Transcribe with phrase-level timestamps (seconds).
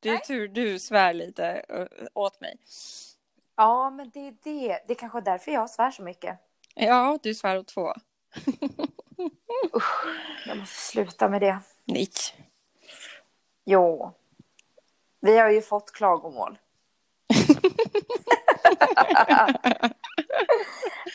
[0.00, 0.22] Det är Nej.
[0.26, 1.64] tur du svär lite
[2.14, 2.56] åt mig.
[3.56, 4.80] Ja, men det är det.
[4.86, 6.38] Det är kanske därför jag svär så mycket.
[6.74, 7.94] Ja, du svär åt två.
[10.46, 11.58] Jag måste sluta med det.
[11.84, 12.08] Nej.
[13.64, 14.14] Jo.
[15.20, 16.58] Vi har ju fått klagomål.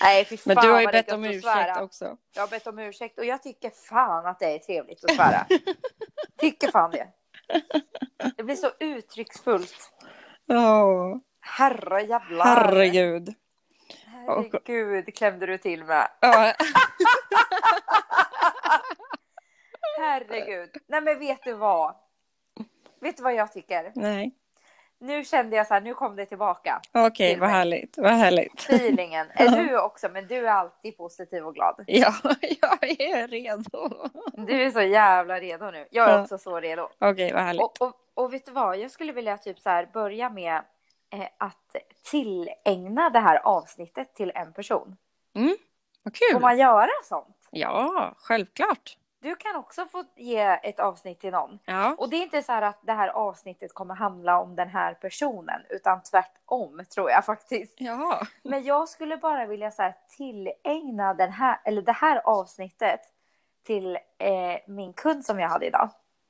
[0.02, 2.18] Nej, fy fan Men du har ju är bett om ursäkt också.
[2.34, 5.48] Jag har bett om ursäkt och jag tycker fan att det är trevligt att svära.
[6.38, 7.08] tycker fan det.
[8.38, 9.92] Det blir så uttrycksfullt.
[10.46, 12.46] Ja, Herre jävlar.
[12.46, 13.34] herregud.
[14.06, 16.08] Herregud klämde du till med.
[16.20, 16.54] Ja,
[20.00, 20.70] Herregud.
[20.88, 21.96] Nej men vet du vad?
[23.02, 23.92] Vet du vad jag tycker?
[23.96, 24.36] nej.
[25.06, 26.82] Nu kände jag så här, nu kom det tillbaka.
[26.92, 27.98] Okej, Till vad härligt.
[27.98, 28.60] Vad härligt.
[28.70, 29.28] Feelingen.
[29.34, 31.84] Är du också, men du är alltid positiv och glad.
[31.88, 32.14] Ja,
[32.62, 34.10] jag är redo.
[34.34, 35.88] Du är så jävla redo nu.
[35.92, 36.90] Jag är också så redo.
[37.00, 37.62] Okej, vad härligt.
[37.62, 38.78] Och, och, och vet du vad?
[38.78, 40.56] Jag skulle vilja typ så här börja med
[41.14, 41.76] eh, att
[42.12, 44.96] tillägna det här avsnittet till en person.
[46.04, 46.42] Vad Får kul.
[46.42, 47.48] man göra sånt?
[47.52, 48.98] Ja, självklart.
[49.26, 51.60] Du kan också få ge ett avsnitt till någon.
[51.66, 54.70] Ja, Och det är inte så här att det här avsnittet kommer handla om den
[54.70, 57.76] här personen, utan tvärtom tror jag faktiskt.
[57.78, 58.22] ja.
[58.44, 63.00] Men jag skulle bara vilja så här tillägna den här, eller det här avsnittet
[63.64, 65.90] till eh, min kund som jag hade idag.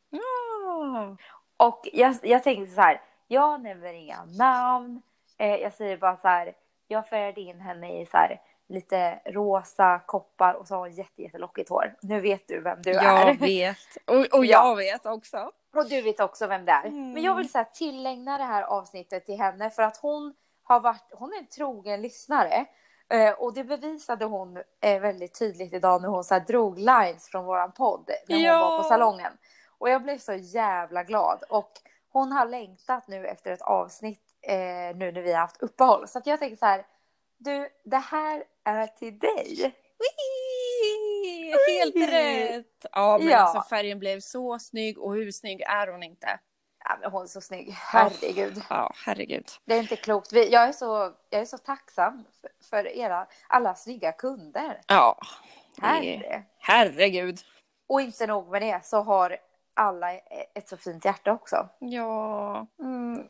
[0.10, 1.18] ja.
[1.58, 5.02] Och jag, jag tänkte så här, jag nämner inga namn.
[5.38, 6.54] Eh, jag säger bara så här,
[6.88, 11.22] jag färgade in henne i så här lite rosa koppar och så har hon jätte,
[11.22, 11.96] jättelockigt hår.
[12.02, 13.28] Nu vet du vem du är.
[13.28, 13.78] Jag vet.
[14.06, 15.52] Och, och jag vet också.
[15.76, 16.86] Och du vet också vem det är.
[16.86, 17.12] Mm.
[17.12, 20.80] Men jag vill så här, tillägna det här avsnittet till henne för att hon har
[20.80, 22.66] varit, hon är en trogen lyssnare.
[23.10, 27.46] Eh, och det bevisade hon eh, väldigt tydligt idag när hon så drog lines från
[27.46, 28.60] våran podd när hon Ja.
[28.70, 29.32] var på salongen.
[29.78, 31.44] Och jag blev så jävla glad.
[31.50, 31.72] Och
[32.12, 36.08] hon har längtat nu efter ett avsnitt eh, nu när vi har haft uppehåll.
[36.08, 36.86] Så att jag tänker så här,
[37.38, 39.76] du, det här är till dig.
[40.00, 41.56] Wee!
[41.80, 42.08] Helt Wee!
[42.08, 42.86] rätt!
[42.92, 43.38] Ja, men Ja.
[43.38, 46.40] alltså färgen blev så snygg och hur snygg är hon inte?
[46.88, 48.62] Ja, men hon är så snygg, herregud.
[48.70, 49.50] Ja, herregud.
[49.66, 50.32] Det är inte klokt.
[50.32, 54.82] Jag, är så, jag är så tacksam för, för era alla snygga kunder.
[54.88, 55.20] Ja,
[55.82, 56.44] Herre.
[56.60, 57.40] herregud.
[57.88, 59.38] Och inte nog med det så har
[59.74, 60.14] alla
[60.56, 61.70] ett så fint hjärta också.
[61.80, 63.28] Ja, Mm.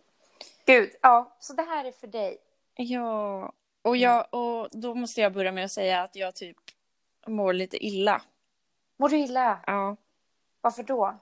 [0.66, 2.38] Gud, ja, så det här är för dig.
[2.76, 3.52] ja.
[3.86, 6.58] Och, jag, och då måste jag börja med att säga att jag typ
[7.28, 8.22] mår lite illa.
[8.98, 9.60] Mår du illa?
[9.68, 9.96] Ja,
[10.62, 11.20] Varför då?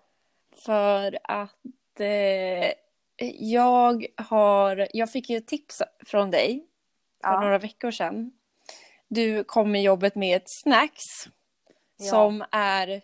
[0.66, 2.72] för att eh,
[3.40, 4.88] jag har...
[4.94, 6.68] Jag fick ju ett tips från dig
[7.24, 7.40] för Ja.
[7.42, 8.32] några veckor sedan.
[9.08, 11.04] Du kom med jobbet med ett snacks
[11.98, 12.10] Ja.
[12.10, 13.02] som är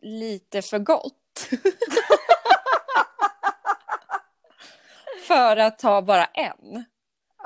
[0.00, 1.48] lite för gott.
[5.26, 6.84] för att ta bara en.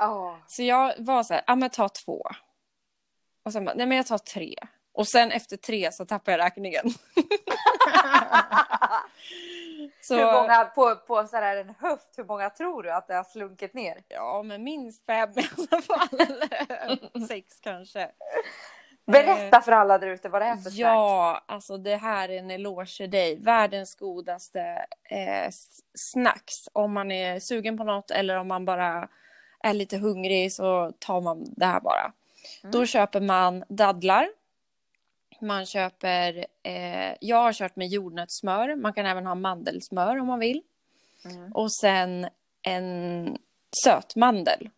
[0.03, 0.39] Ja.
[0.47, 2.27] Så jag var så här, ja men ta två.
[3.43, 4.55] Och sen bara, nej men jag tar tre.
[4.93, 6.89] Och sen efter tre så tappade jag räkningen.
[10.01, 13.15] så, Hur många på, på så här en höft, hur många tror du att det
[13.15, 14.03] har slunkit ner?
[14.07, 16.09] Ja, men minst fem i alla fall.
[17.27, 18.11] Sex kanske.
[19.05, 20.75] Berätta för alla där ute vad det är för snack.
[20.75, 23.39] Ja, alltså det här är en eloge till dig.
[23.39, 25.49] Världens godaste eh,
[25.97, 26.69] snacks.
[26.73, 29.09] Om man är sugen på något eller om man bara
[29.63, 32.13] är lite hungrig så tar man det här bara.
[32.71, 34.29] Då köper man dadlar.
[35.41, 38.75] Man köper, eh, jag har kört med jordnötssmör.
[38.75, 40.61] Man kan även ha mandelsmör om man vill.
[41.25, 41.51] Mm.
[41.51, 42.27] Och sen
[42.61, 43.37] en
[43.85, 44.69] sötmandel.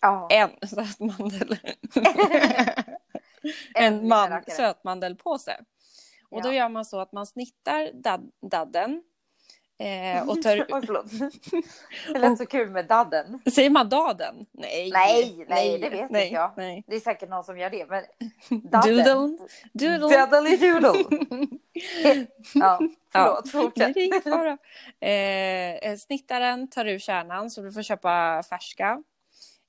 [0.00, 0.28] Ja.
[0.30, 1.56] En sötmandel.
[3.74, 5.60] En man, sötmandelpåse.
[6.30, 6.52] Och då Ja.
[6.54, 9.02] gör man så att man snittar dad, dadden.
[9.80, 11.06] Eh, och tar, Oj, förlåt.
[12.12, 13.40] Det lät så kul med dadden.
[13.52, 14.46] säger man daden?
[14.52, 14.90] Nej.
[14.92, 16.52] Nej, nej, det vet nej, inte jag.
[16.56, 16.84] Nej.
[16.86, 18.04] Det är säkert någon som gör det, men
[18.70, 18.96] dadden.
[18.96, 19.98] Doodle.
[19.98, 20.56] Doodle.
[20.56, 20.94] Doodle.
[22.54, 22.78] Ja,
[23.12, 23.94] förlåt, Nej, fortsätt.
[23.94, 24.58] det är ingen fara.
[25.00, 29.02] Eh, snittar den, tar ur kärnan så du får köpa färska.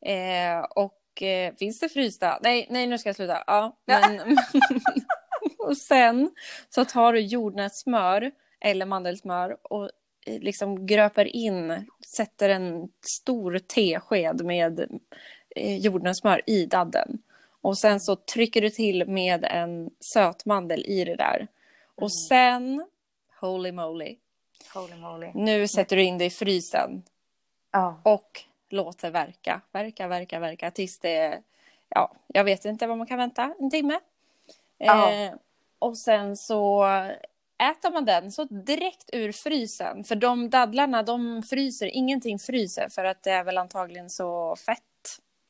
[0.05, 2.39] Eh, och eh, finns det frysta?
[2.41, 3.43] Nej, nej, nu ska jag sluta.
[3.47, 4.37] Ja, men,
[5.59, 6.31] och sen
[6.69, 8.31] så tar du jordnötssmör
[8.61, 9.89] eller mandelsmör och eh,
[10.25, 11.85] liksom gröper in,
[12.17, 12.89] sätter en
[13.19, 14.99] stor tesked med
[15.55, 17.21] eh, jordnötssmör i dadden.
[17.61, 21.47] Och sen så trycker du till med en sötmandel i det där.
[21.95, 22.85] Och sen,
[23.39, 24.17] holy moly,
[24.73, 25.31] Holy moly.
[25.35, 27.03] nu sätter du in det i frysen
[27.71, 28.01] Ja.
[28.03, 31.41] och låter verka, verka, verka, verka tills det,
[31.89, 33.99] ja, jag vet inte vad man kan vänta, en timme.
[34.77, 35.11] Ja.
[35.11, 35.33] Eh,
[35.79, 36.85] och sen så
[37.61, 40.03] äter man den så direkt ur frysen.
[40.03, 44.81] För de dadlarna, de fryser, ingenting fryser för att det är väl antagligen så fett.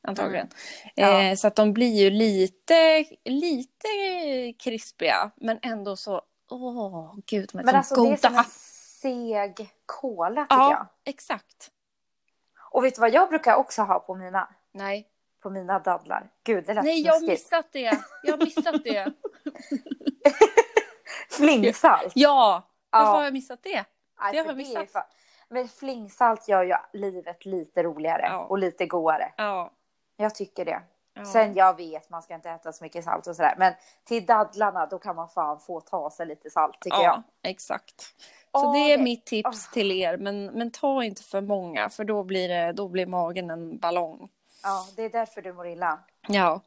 [0.08, 0.48] Antagligen.
[0.94, 1.22] Ja.
[1.22, 3.88] Eh, så att de blir ju lite, lite
[4.58, 5.30] krispiga.
[5.36, 8.08] Men ändå så, åh gud, de är Men så alltså goda.
[8.10, 8.44] det är som en
[9.02, 10.70] seg kola tycker jag.
[10.70, 11.70] ja, exakt.
[12.70, 14.48] Och vet du vad jag brukar också ha på mina?
[14.72, 15.08] Nej,
[15.42, 16.30] På mina dadlar.
[16.44, 18.02] Gud, det lät Nej jag har missat det.
[18.22, 19.12] Jag har missat det.
[21.32, 22.12] Flingsalt.
[22.14, 23.12] Ja, varför Ja.
[23.16, 23.84] har jag missat det?
[24.20, 24.90] Nej, det har för jag missat.
[24.92, 25.02] fan-
[25.48, 28.38] Men flingsalt gör ju livet lite roligare Ja.
[28.44, 29.32] och lite godare.
[29.36, 29.70] Ja.
[30.16, 30.82] Jag tycker det.
[31.14, 31.24] ja.
[31.24, 33.54] Sen jag vet, man ska inte äta så mycket salt och sådär.
[33.58, 33.74] Men
[34.04, 37.04] till dadlarna, då kan man fan få ta sig lite salt tycker jag.
[37.16, 38.00] Ja, exakt.
[38.00, 40.16] Så Åh, det är det- mitt tips till er.
[40.16, 44.28] Men, men ta inte för många för då blir, det, då blir magen en ballong.
[44.62, 45.98] Ja, det är därför du mår illa.
[46.28, 46.60] Ja.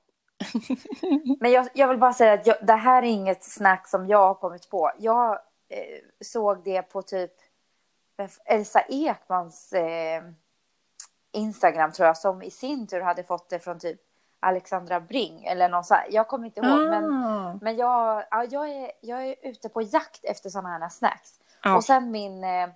[1.40, 4.28] Men jag, jag vill bara säga att jag, det här är inget snack som jag
[4.28, 4.92] har kommit på.
[4.98, 5.32] Jag
[5.70, 7.32] eh, såg det på typ
[8.46, 10.24] Elsa Ekmans eh,
[11.32, 14.02] Instagram tror jag, som i sin tur hade fått det från typ
[14.40, 16.08] Alexandra Bring eller någon så här.
[16.10, 17.58] Jag kommer inte ihåg, men, Ah.
[17.62, 21.40] men jag, ja, jag, är, jag är ute på jakt efter sådana här snacks.
[21.64, 21.76] Ja.
[21.76, 22.70] Och sen min eh,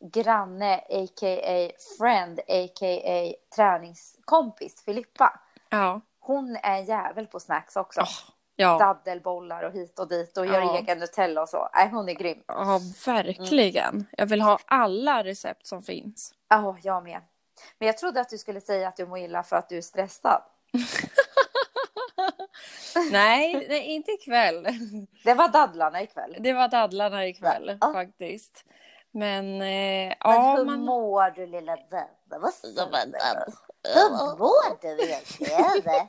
[0.00, 1.70] granne, a.k.a.
[1.98, 3.32] friend, a.k.a.
[3.56, 5.40] träningskompis Filippa.
[5.68, 6.00] ja.
[6.26, 8.00] Hon är en jävel på snacks också.
[8.00, 8.08] Ah,
[8.56, 8.78] ja.
[8.78, 10.78] Daddelbollar och hit och dit och gör Ja.
[10.78, 11.68] egen Nutella och så.
[11.74, 12.42] Nej, hon är grym.
[12.46, 14.06] ja, verkligen.
[14.12, 16.34] Jag vill ha alla recept som finns.
[16.48, 17.20] Ja, jag med.
[17.78, 19.82] Men jag trodde att du skulle säga att du mår illa för att du är
[19.82, 20.42] stressad.
[23.12, 24.66] nej, nej, inte ikväll.
[25.24, 26.36] Det var dadlarna ikväll.
[26.40, 27.92] Det var dadlarna ikväll Ja.
[27.92, 28.64] faktiskt.
[29.18, 30.80] Men, eh, Men ja, hur man...
[30.84, 32.38] mår du lilla dadda?
[32.40, 32.88] Vad snäll du.
[33.94, 36.08] Hur mår du egentligen?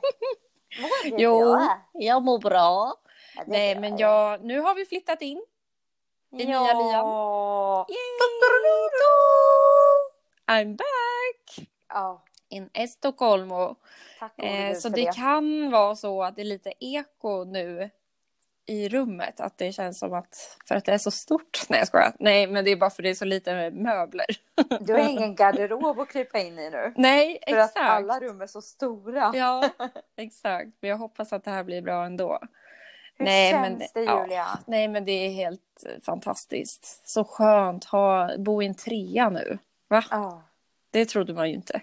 [0.80, 1.78] Mår du Jo, bra?
[1.92, 2.94] jag mår bra.
[3.36, 4.30] Ja, Nej, bra, men ja.
[4.32, 5.42] jag, nu har vi flyttat in.
[6.32, 6.90] i nya lyan.
[6.92, 7.86] Ja.
[10.46, 13.74] I'm back Ja, in Estocolmo.
[14.18, 15.12] tack Eh, så det det.
[15.14, 17.90] kan vara så att det är lite eko nu
[18.68, 19.40] i rummet.
[19.40, 21.58] Att det känns som att, för att det är så stort.
[21.68, 22.12] Nej, jag skojar.
[22.18, 24.26] Nej, men det är bara för det är så lite möbler.
[24.80, 26.92] Du har ingen garderob att krypa in i nu.
[26.96, 27.76] Nej, För exakt.
[27.76, 29.32] att alla rum är så stora.
[29.34, 29.68] Ja,
[30.16, 30.70] exakt.
[30.80, 32.38] Men jag hoppas att det här blir bra ändå.
[33.18, 34.22] Hur Nej, känns men- det ja.
[34.22, 34.46] Julia?
[34.66, 37.08] Nej, men det är helt eh, fantastiskt.
[37.08, 39.58] Så skönt ha, bo i en trea nu.
[39.88, 40.04] Va?
[40.10, 40.42] Ja.
[40.90, 41.80] Det trodde man ju inte.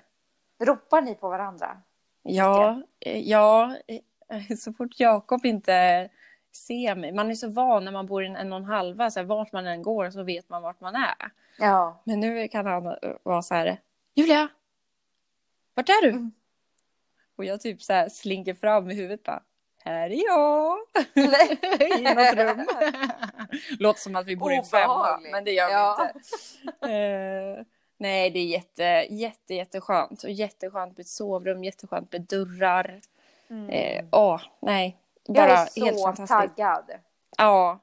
[0.63, 1.77] Ropar ni på varandra?
[2.23, 6.09] Ja, eh, ja, eh, så fort Jakob inte
[6.55, 7.11] ser mig.
[7.11, 9.51] Man är så van när man bor i en och en halva, så här, vart
[9.51, 11.31] man än går så vet man vart man är.
[11.57, 12.01] Ja.
[12.03, 12.93] Men nu kan han eh,
[13.23, 13.77] vara så här,
[14.15, 14.47] Julia,
[15.73, 16.09] vart är du?
[16.09, 16.31] Mm.
[17.35, 19.43] Och jag typ så här slinker fram i huvudet bara,
[19.83, 20.77] här är jag.
[21.99, 22.67] I något rum.
[23.79, 26.09] Låter som att vi bor i en femma, men det gör vi Ja.
[26.15, 26.93] inte.
[26.93, 27.65] Eh,
[27.97, 30.23] nej, det är jätte, jätte, jätteskönt.
[30.23, 32.99] Och jätteskönt med ett sovrum, jätteskönt med dörrar.
[33.49, 33.69] Mm.
[33.69, 34.97] Eh, åh, nej.
[35.25, 36.29] Jag Bara är helt så fantastiskt.
[36.57, 36.91] taggad.
[37.37, 37.79] Ja.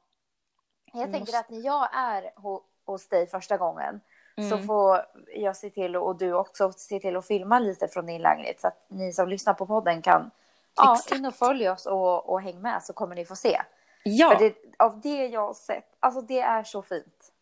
[0.92, 4.00] Jag Du tänker måste- att när jag är ho- hos dig första gången
[4.36, 4.66] så Mm.
[4.66, 5.00] får
[5.34, 8.66] jag se till och du också se till att filma lite från din lägenhet så
[8.68, 10.30] att ni som lyssnar på podden kan
[10.76, 11.12] ja, Exakt.
[11.18, 13.62] in och följ oss och, och häng med så kommer ni få se.
[14.04, 14.36] Ja.
[14.38, 17.32] Det, av det jag har sett, alltså det är så fint.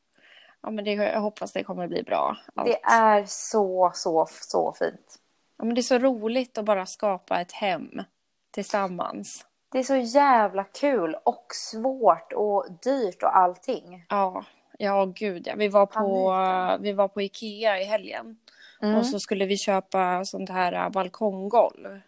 [0.60, 2.36] ja, men det, jag hoppas det kommer bli bra.
[2.54, 2.66] allt.
[2.66, 5.18] Det är så, så, så fint.
[5.56, 8.02] Ja, men det är så roligt att bara skapa ett hem
[8.50, 9.46] tillsammans.
[9.72, 14.06] Det är så jävla kul och svårt och dyrt och allting.
[14.08, 14.44] Ja,
[14.78, 15.54] ja gud ja.
[15.56, 18.36] Vi var på, vi var på Ikea i helgen.
[18.82, 18.98] Mm.
[18.98, 22.00] Och så skulle vi köpa sånt här äh, balkonggolv.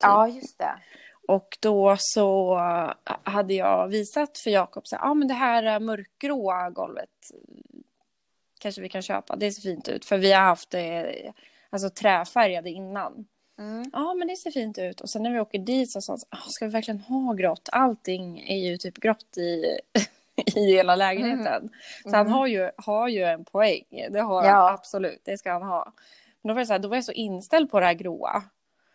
[0.00, 0.74] Ja, just det.
[1.28, 5.80] Och då så äh, hade jag visat för Jakob så ah, men det här äh,
[5.80, 7.10] mörkgråa golvet
[8.58, 9.36] kanske vi kan köpa.
[9.36, 11.32] Det ser fint ut för vi har haft det
[11.70, 13.26] alltså träfärgade innan.
[13.60, 13.90] Mm.
[13.92, 15.00] Ja men det ser fint ut.
[15.00, 17.68] Och sen när vi åker dit så sa han ah, ska vi verkligen ha grått?
[17.72, 19.78] Allting är ju typ grått i,
[20.56, 21.68] i hela lägenheten.
[22.02, 22.32] Så han Mm.
[22.32, 23.84] har ju, har ju en poäng.
[24.10, 24.50] Det har Ja.
[24.52, 25.20] han absolut.
[25.24, 25.92] Det ska han ha.
[26.42, 28.42] Men då var, det så här, då var jag så inställd på det här gråa.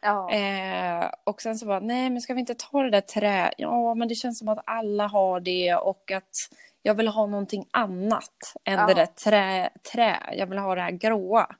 [0.01, 0.31] Ja.
[0.31, 3.51] Eh, och sen så bara, nej men ska vi inte ta det där trä?
[3.57, 6.35] Ja men det känns som att alla har det och att
[6.81, 8.87] jag vill ha någonting annat än Ja.
[8.87, 10.19] det där trä, trä.
[10.37, 11.55] Jag vill ha det här gråa.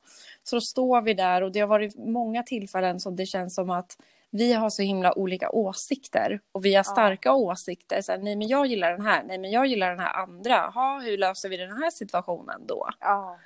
[0.50, 3.70] Så då står vi där och det har varit många tillfällen som det känns som
[3.70, 3.98] att
[4.30, 8.02] vi har så himla olika åsikter och vi har starka åsikter.
[8.02, 10.56] Så här, nej men jag gillar den här, nej men jag gillar den här andra.
[10.56, 12.90] Ha, hur löser vi den här situationen då?
[13.00, 13.38] ja.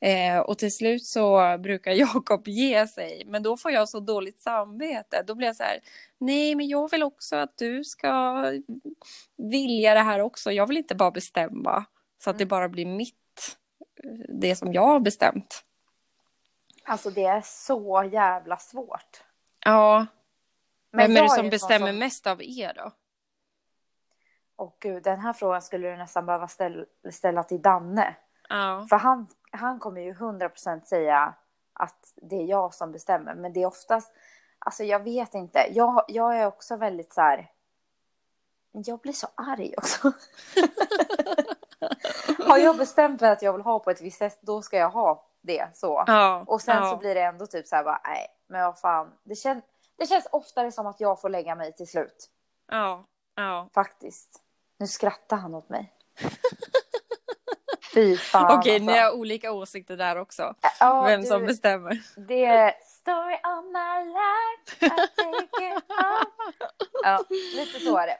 [0.00, 4.40] Eh, och till slut så brukar Jakob ge sig, men då får jag så dåligt
[4.40, 5.24] samvete.
[5.26, 5.78] Då blir jag så här,
[6.18, 8.44] nej men jag vill också att du ska
[9.36, 10.52] vilja det här också.
[10.52, 11.84] Jag vill inte bara bestämma.
[12.24, 12.48] Så att det Mm.
[12.48, 13.56] bara blir mitt,
[14.28, 15.62] det som jag har bestämt.
[16.86, 19.22] Alltså det är så jävla svårt.
[19.64, 20.06] Ja,
[20.90, 22.90] Men vem är det som bestämmer som- mest av er då?
[24.56, 28.16] Åh gud, den här frågan skulle du nästan behöva ställa, ställa till Danne.
[28.48, 31.34] Ja, För han, han kommer ju 100% säga
[31.72, 33.34] att det är jag som bestämmer.
[33.34, 34.12] Men det är oftast,
[34.58, 35.66] alltså jag vet inte.
[35.70, 37.50] Jag, jag är också väldigt så här.
[38.72, 40.12] Jag blir så arg också.
[42.48, 44.90] Har jag bestämt mig att jag vill ha på ett visst sätt, då ska jag
[44.90, 46.04] ha det så.
[46.06, 46.90] ja, Och sen ja.
[46.90, 49.12] så blir det ändå typ så här bara, nej, men vad fan.
[49.24, 49.62] Det, kän,
[49.98, 52.30] det känns oftare som att jag får lägga mig till slut.
[52.72, 53.68] Ja, ja.
[53.74, 54.42] Faktiskt.
[54.78, 55.92] Nu skrattar han åt mig.
[57.94, 58.90] Fy fan Okej, alltså.
[58.92, 60.54] ni har olika åsikter där också.
[60.80, 62.02] Ja, Vem du- som bestämmer.
[62.28, 65.84] Det är story of my life, I take it.
[67.02, 67.24] Ja,
[67.56, 68.18] lite så är det.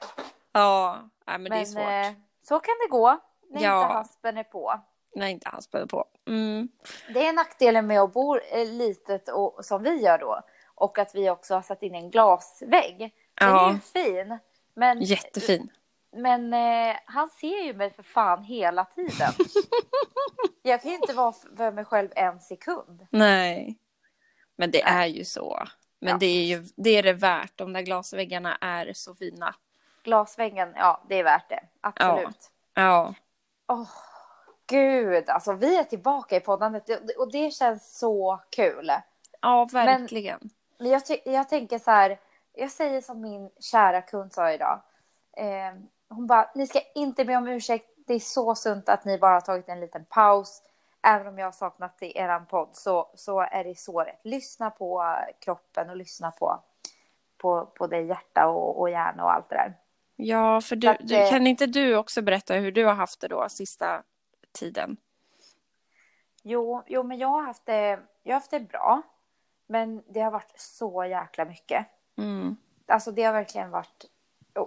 [0.51, 1.83] Ja, nej, men, det är Men svårt.
[1.83, 3.19] eh, så kan det gå
[3.49, 3.81] när Ja.
[3.83, 4.79] inte haspen är på.
[5.17, 6.05] När inte han spelar på.
[6.27, 6.67] Mm.
[7.13, 10.41] Det är nackdelen med att bo eh, litet och, som vi gör då.
[10.75, 12.97] Och att vi också har satt in en glasvägg.
[13.33, 13.71] Den är Ja.
[13.73, 14.37] ju fin.
[14.73, 15.69] Men, Jättefin.
[16.11, 19.31] men eh, han ser ju mig för fan hela tiden.
[20.61, 23.07] Jag kan ju inte vara för mig själv en sekund.
[23.09, 23.77] Nej.
[24.55, 25.63] Men det är ju så.
[25.99, 26.17] Men Ja.
[26.17, 27.51] det är ju det är det värt.
[27.57, 29.55] De där glasväggarna är så fina.
[30.03, 31.63] Glasväggen, ja det är värt det.
[31.81, 32.51] Absolut.
[32.73, 33.13] Ja.
[33.67, 33.87] Åh,
[34.67, 36.83] gud, alltså vi är tillbaka i poddandet
[37.17, 38.91] och- det känns så kul.
[39.41, 40.39] Ja, verkligen.
[40.77, 42.19] Men jag, jag tänker så här,
[42.53, 44.81] jag säger som min kära kund sa idag.
[45.37, 45.73] Eh,
[46.09, 49.33] hon bara, ni ska inte be om ursäkt, det är så sunt att ni bara
[49.33, 50.61] har tagit en liten paus.
[51.07, 54.19] Även om jag har saknat i eran podd så, så är det så rätt.
[54.23, 56.63] Lyssna på eh, kroppen och lyssna på,
[57.37, 59.73] på, på det hjärta och, och hjärna och allt det där.
[60.15, 63.21] Ja, för du, att, du, eh, kan inte du också berätta hur du har haft
[63.21, 64.03] det då sista
[64.59, 64.97] tiden?
[66.43, 69.01] Jo, jo, men jag har haft det, jag har haft det bra.
[69.67, 71.85] Men det har varit så jäkla mycket.
[72.17, 72.57] Mm.
[72.87, 74.05] Alltså det har verkligen varit...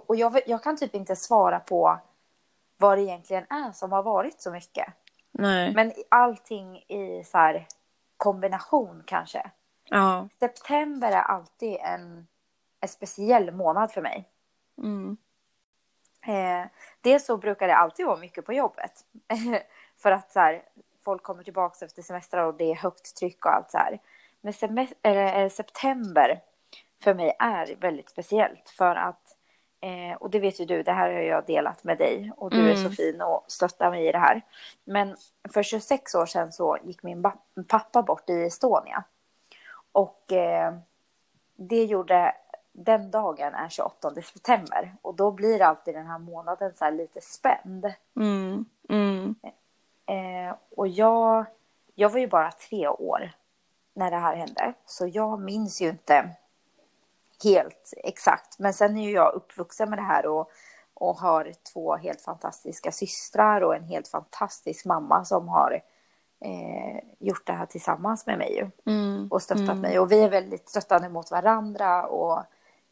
[0.07, 1.99] och- jag, jag kan typ inte svara på
[2.77, 4.93] vad det egentligen är som har varit så mycket.
[5.31, 5.73] Nej.
[5.73, 7.67] Men allting i så här
[8.17, 9.51] kombination kanske.
[9.83, 10.29] Ja.
[10.39, 12.27] September är alltid en,
[12.79, 14.29] en speciell månad för mig.
[14.77, 15.17] Mm.
[16.25, 16.67] Eh,
[17.01, 19.05] dels så brukar det alltid vara mycket på jobbet.
[20.01, 20.61] för att så här,
[21.03, 23.99] folk kommer tillbaka efter semestrar och det är högt tryck och allt så här.
[24.41, 24.53] Men
[25.01, 26.39] eller, eh, september
[27.03, 29.37] för mig är väldigt speciellt för att
[29.81, 32.57] eh, och det vet ju du, det här har jag delat med dig och du
[32.57, 32.83] är Mm.
[32.83, 34.41] så fin och stöttar mig i det här.
[34.83, 35.15] Men
[35.53, 37.23] för 26 år sedan så gick min
[37.67, 39.03] pappa bort i Estonia.
[39.91, 40.73] Och eh,
[41.55, 42.35] det gjorde,
[42.71, 47.21] den dagen är 28 september och då blir alltid den här månaden så här lite
[47.21, 47.93] spänd.
[48.15, 48.65] Mm.
[48.89, 49.35] Mm.
[50.05, 51.45] Eh, och jag,
[51.95, 53.31] jag var ju bara tre år
[53.93, 56.29] när det här hände, så jag minns ju inte
[57.43, 58.59] helt exakt.
[58.59, 60.49] Men sen är ju jag uppvuxen med det här och,
[60.93, 65.81] och har två helt fantastiska systrar och en helt fantastisk mamma som har
[66.39, 69.27] eh, gjort det här tillsammans med mig Mm.
[69.31, 69.79] och stöttat Mm.
[69.79, 69.99] mig.
[69.99, 72.37] Och vi är väldigt stöttande mot varandra och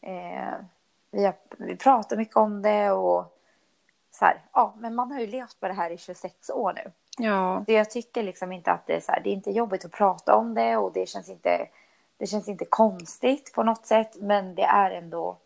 [0.00, 0.54] eh,
[1.10, 3.39] vi, har, vi pratar mycket om det och
[4.20, 6.92] så här, ja, men man har ju levt med det här i 26 år nu.
[7.18, 7.62] Ja.
[7.66, 9.92] Så jag tycker liksom inte att det är så här, det är inte jobbigt att
[9.92, 11.68] prata om det och det känns inte,
[12.16, 15.38] det känns inte konstigt på något sätt, men det är ändå,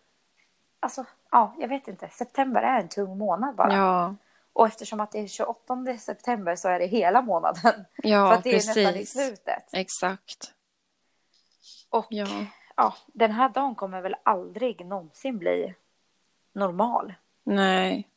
[0.81, 3.75] alltså, ja, jag vet inte, september är en tung månad bara.
[3.75, 4.15] Ja.
[4.53, 7.85] Och eftersom att det är 28 september så är det hela månaden.
[7.97, 9.13] Ja, för att det är nästan i precis.
[9.13, 9.65] slutet.
[9.73, 10.55] Exakt.
[11.91, 12.27] Och Ja.
[12.77, 15.75] ja, den här dagen kommer väl aldrig någonsin bli
[16.53, 17.15] normal,
[17.45, 18.09] Nej.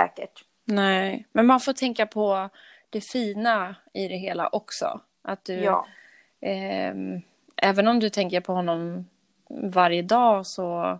[0.00, 0.44] Säkert.
[0.64, 1.26] Nej.
[1.32, 2.48] Men man får tänka på
[2.90, 5.00] det fina i det hela också.
[5.22, 5.86] Att du, Ja,
[6.40, 7.20] ehm,
[7.56, 9.06] även om du tänker på honom
[9.72, 10.98] varje dag så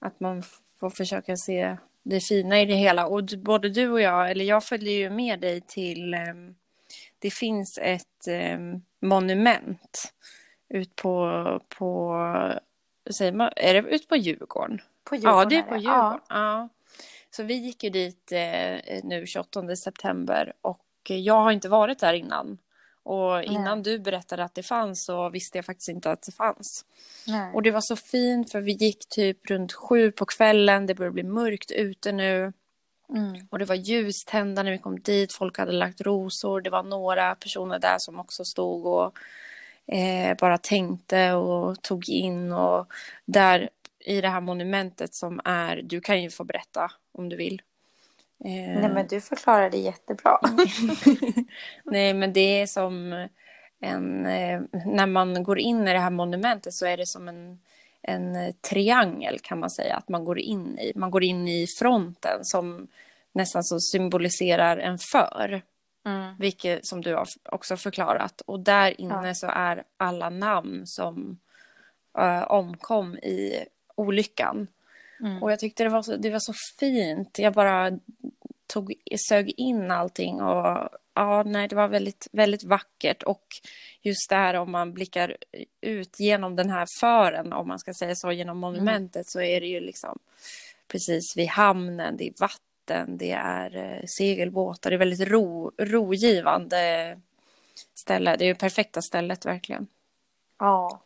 [0.00, 0.42] att man
[0.80, 3.06] får försöka se det fina i det hela.
[3.06, 6.54] Och du- både du och jag, eller jag följer ju med dig till, ehm,
[7.18, 10.12] det finns ett ehm, monument
[10.68, 11.32] ut på,
[11.78, 12.14] på,
[13.10, 14.80] säger man, är det ut på Djurgården?
[15.04, 16.20] på Djurgården Ja, det är på Djurgården.
[16.28, 16.68] Ja.
[16.68, 16.68] Ja.
[17.30, 22.12] Så vi gick ju dit eh, nu 28 september och jag har inte varit där
[22.12, 22.58] innan.
[23.02, 26.84] Och innan du berättade att det fanns så visste jag faktiskt inte att det fanns.
[27.26, 27.54] Nej.
[27.54, 31.14] Och det var så fint för vi gick typ runt sju på kvällen, det började
[31.14, 32.52] bli mörkt ute nu.
[33.14, 33.46] Mm.
[33.50, 37.34] Och det var ljustända när vi kom dit, folk hade lagt rosor, det var några
[37.34, 39.18] personer där som också stod och
[39.94, 42.86] eh, bara tänkte och tog in och
[43.24, 43.70] där
[44.08, 47.62] i det här monumentet som är, du kan ju få berätta om du vill.
[48.44, 50.38] Eh, Nej men du förklarar det jättebra.
[51.84, 53.12] Nej, men det är som
[53.80, 54.26] en...
[54.26, 57.58] Eh, när man går in i det här monumentet så är det som en,
[58.02, 60.92] en triangel kan man säga att man går in i.
[60.96, 62.88] Man går in i fronten som
[63.32, 65.62] nästan så symboliserar en för.
[66.06, 66.34] Mm.
[66.38, 68.40] Vilket som du har också förklarat.
[68.40, 69.34] Och där inne Ja.
[69.34, 71.38] så är alla namn som
[72.18, 73.64] eh, omkom i
[73.98, 74.66] olyckan.
[75.20, 75.42] Mm.
[75.42, 77.38] Och jag tyckte det var så, det var så fint.
[77.38, 77.98] Jag bara
[78.66, 78.94] tog,
[79.28, 83.22] sög in allting och ja, nej, det var väldigt, väldigt vackert.
[83.22, 83.46] Och
[84.02, 85.36] just det här om man blickar
[85.80, 89.66] ut genom den här fören, om man ska säga så, genom monumentet så är det
[89.66, 90.18] ju liksom
[90.88, 97.16] precis vid hamnen, det är vatten, det är eh, segelbåtar, det är väldigt ro, rogivande
[97.94, 98.36] ställe.
[98.36, 99.86] Det är ju perfekta stället verkligen.
[100.58, 101.00] Ja.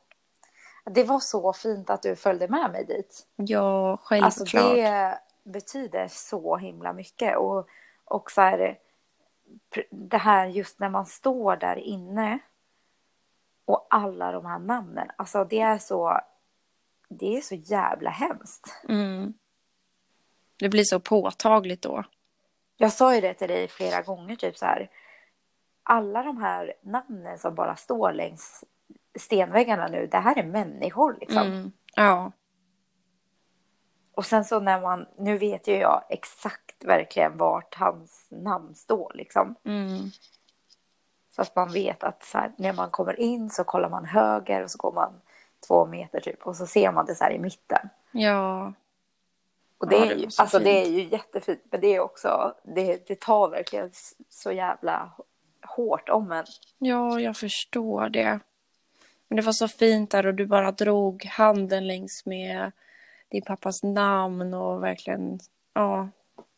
[0.85, 3.27] Det var så fint att du följde med mig dit.
[3.37, 4.75] Ja, Alltså självklart.
[4.75, 7.37] det betyder så himla mycket.
[7.37, 7.69] Och,
[8.05, 8.79] och så här,
[9.91, 12.39] det här just när man står där inne
[13.65, 15.11] och alla de här namnen.
[15.17, 16.21] Alltså det är så,
[17.09, 18.81] det är så jävla hemskt.
[18.89, 19.35] Mm.
[20.57, 22.05] Det blir så påtagligt då.
[22.77, 24.91] Jag sa ju det till dig flera gånger, typ så här.
[25.83, 28.65] Alla de här namnen som bara står längs
[29.19, 31.47] stenväggarna nu, det här är människor liksom.
[31.47, 31.73] Mm.
[31.97, 32.33] Ja.
[34.15, 39.13] Och sen så när man, nu vet ju jag exakt verkligen vart hans namn står
[39.15, 39.55] liksom.
[39.65, 40.11] Mm.
[41.31, 44.71] Så att man vet att här, när man kommer in så kollar man höger och
[44.71, 45.21] så går man
[45.67, 47.89] två meter typ och så ser man det så här i mitten.
[48.13, 48.73] Ja.
[49.79, 51.87] Och det, Ja, är, det ju, var så alltså, det är ju jättefint men det
[51.87, 53.91] är också, det, det tar verkligen
[54.29, 55.11] så jävla
[55.67, 56.45] hårt om en.
[56.79, 58.41] Ja, jag förstår det.
[59.33, 62.73] Men det var så fint där och du bara drog handen längs med
[63.29, 65.41] din pappas namn och verkligen,
[65.75, 66.09] ja,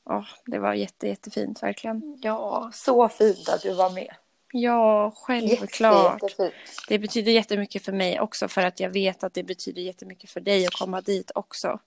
[0.05, 2.19] ja det var jätte, jättefint verkligen.
[2.23, 4.15] Ja, så fint att du var med.
[4.53, 6.23] Ja, självklart.
[6.23, 6.55] jättefint.
[6.89, 10.41] Det betyder jättemycket för mig också för att jag vet att det betyder jättemycket för
[10.41, 11.79] dig att komma dit också.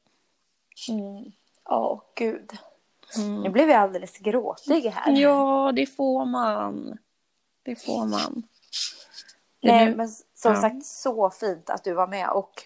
[0.89, 1.31] Mm.
[1.65, 2.51] Ja, gud.
[3.17, 3.41] Mm.
[3.41, 5.11] Nu blev jag alldeles gråtig här.
[5.11, 6.97] Ja, det får man.
[7.63, 8.43] Det får man.
[9.61, 10.61] Är Nej, nu- men som Ja.
[10.61, 12.63] sagt så fint att du var med och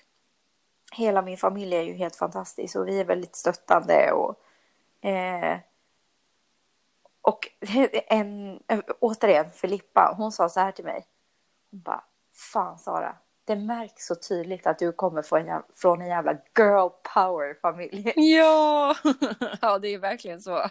[0.93, 4.36] hela min familj är ju helt fantastisk och vi är väldigt stöttande och
[5.10, 5.58] eh,
[7.21, 7.47] och
[8.08, 8.60] en,
[8.99, 11.06] återigen Filippa, hon sa så här till mig.
[11.71, 16.01] Hon bara, fan Sara, det märks så tydligt att du kommer från en jävla, från
[16.01, 18.13] en jävla girl power familj.
[18.15, 18.95] Ja!
[19.62, 20.63] ja, det är verkligen så.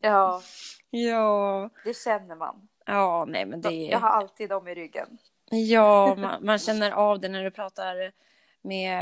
[0.00, 0.42] Ja,
[0.90, 1.70] Ja.
[1.84, 2.68] det känner man.
[2.86, 5.18] Ja, nej men det Jag har alltid dem i ryggen.
[5.50, 8.12] Ja, man, man känner av det när du pratar
[8.62, 9.00] med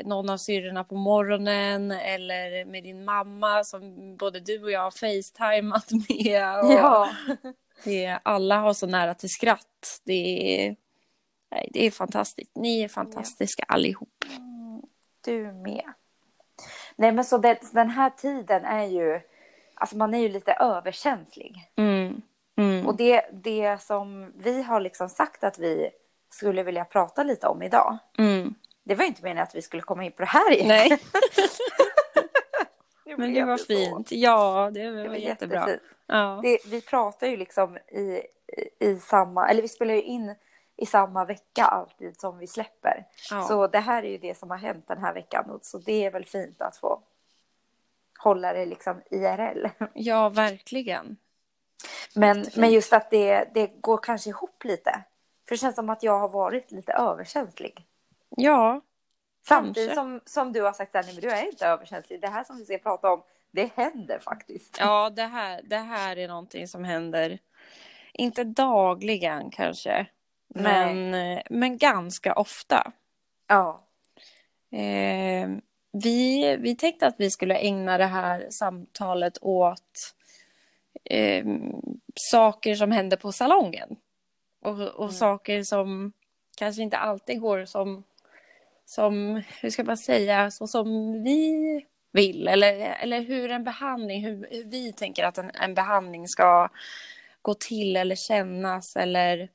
[0.00, 4.80] eh, någon av syrrorna på morgonen eller med din mamma som både du och jag
[4.80, 6.64] har facetimat med.
[6.64, 7.10] Och Ja.
[7.84, 10.00] det, alla har så nära till skratt.
[10.04, 10.76] Det är,
[11.50, 12.56] nej, det är fantastiskt.
[12.56, 14.24] Ni är fantastiska allihop.
[15.24, 15.92] Du med.
[16.96, 19.20] Nej men så det, den här tiden är ju,
[19.74, 21.70] alltså man är ju lite överkänslig.
[21.76, 22.22] Mm.
[22.56, 22.86] Mm.
[22.86, 25.90] Och det, det som vi har liksom sagt att vi
[26.30, 27.98] skulle vilja prata lite om idag.
[28.18, 28.54] Mm.
[28.84, 30.68] Det var inte meningen att vi skulle komma in på det här igen.
[30.68, 30.88] Nej,
[33.06, 33.64] Nu men det var så.
[33.64, 34.12] fint.
[34.12, 35.56] Ja, det var, Det var jättebra.
[35.60, 35.82] jättefint.
[36.06, 36.40] Ja.
[36.42, 38.22] Det, vi pratar ju liksom i,
[38.80, 40.34] i, samma, eller vi spelar ju in
[40.76, 43.06] i samma vecka alltid som vi släpper.
[43.30, 43.42] Ja.
[43.42, 45.58] Så det här är ju det som har hänt den här veckan.
[45.62, 47.02] Så det är väl fint att få
[48.18, 49.66] hålla det liksom IRL.
[49.94, 51.16] ja, verkligen.
[52.14, 52.56] Men, Jättefint.
[52.56, 55.04] men just att det, det går kanske ihop lite.
[55.48, 57.86] För det känns som att jag har varit lite överkänslig.
[58.36, 58.80] Ja,
[59.48, 59.94] Samtidigt Kanske.
[59.94, 62.20] som, som du har sagt att du är inte överkänslig.
[62.20, 64.76] Det här som vi ska prata om, det händer faktiskt.
[64.80, 67.38] Ja, det här, det här är någonting som händer,
[68.12, 70.06] inte dagligen kanske,
[70.48, 70.94] Nej.
[70.94, 72.92] men, men ganska ofta.
[73.46, 73.84] Ja.
[74.70, 75.48] Eh,
[75.92, 80.14] vi, vi tänkte att vi skulle ägna det här samtalet åt
[81.04, 81.46] eh,
[82.14, 83.96] saker som händer på salongen.
[84.62, 86.12] Och, och saker som
[86.56, 88.04] kanske inte alltid går som,
[88.84, 92.48] som, hur ska man säga, så som vi vill.
[92.48, 96.68] Eller, eller hur en behandling, hur, hur vi tänker att en, en behandling ska
[97.42, 98.96] gå till eller kännas.
[98.96, 99.48] Eller,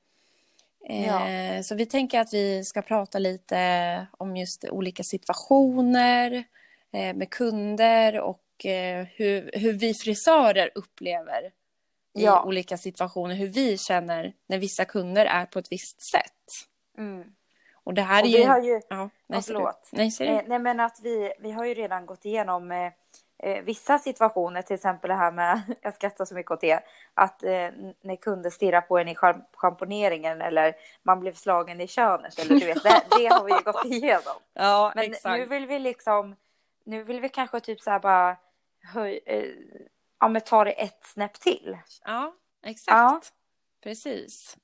[0.90, 6.44] eh, Så vi tänker att vi ska prata lite om just olika situationer
[6.92, 11.52] eh, med kunder och eh, hur, hur vi frisörer upplever i
[12.24, 12.44] Ja.
[12.46, 16.34] olika situationer, hur vi känner när vissa kunder är på ett visst sätt.
[16.98, 17.34] Mm.
[17.84, 18.48] Och det här Och är vi ju...
[18.48, 18.74] har ju...
[18.74, 19.90] Ja, Ja, nej, förlåt.
[19.92, 20.12] Nej.
[20.22, 22.92] Eh, nej men att vi, vi har ju redan gått igenom eh,
[23.44, 26.80] eh, vissa situationer, till exempel det här med, jag skrattar så mycket åt det,
[27.14, 27.50] att eh,
[28.02, 32.60] när kunder stirrar på en i schamp- schamponeringen eller man blev slagen i könet eller
[32.60, 34.36] du vet, det, det har vi ju gått igenom.
[34.54, 35.38] Ja, Men exakt.
[35.40, 36.36] nu vill vi liksom,
[36.84, 38.38] nu vill vi kanske typ så här bara
[38.84, 39.46] höj, eh,
[40.20, 41.78] ja men ta det ett snäpp till.
[42.06, 42.34] Ja,
[42.66, 43.34] exakt.
[43.84, 44.58] Precis.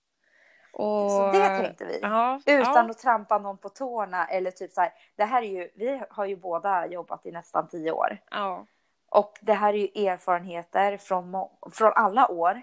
[0.73, 1.11] Och...
[1.11, 1.99] Så det tänkte vi.
[2.01, 5.47] Ja, Utan ja, att trampa någon på tårna eller typ så här, det här är
[5.47, 8.17] ju, vi har ju båda jobbat i nästan tio år.
[8.31, 8.65] ja,
[9.09, 12.61] Och det här är ju erfarenheter från, från alla år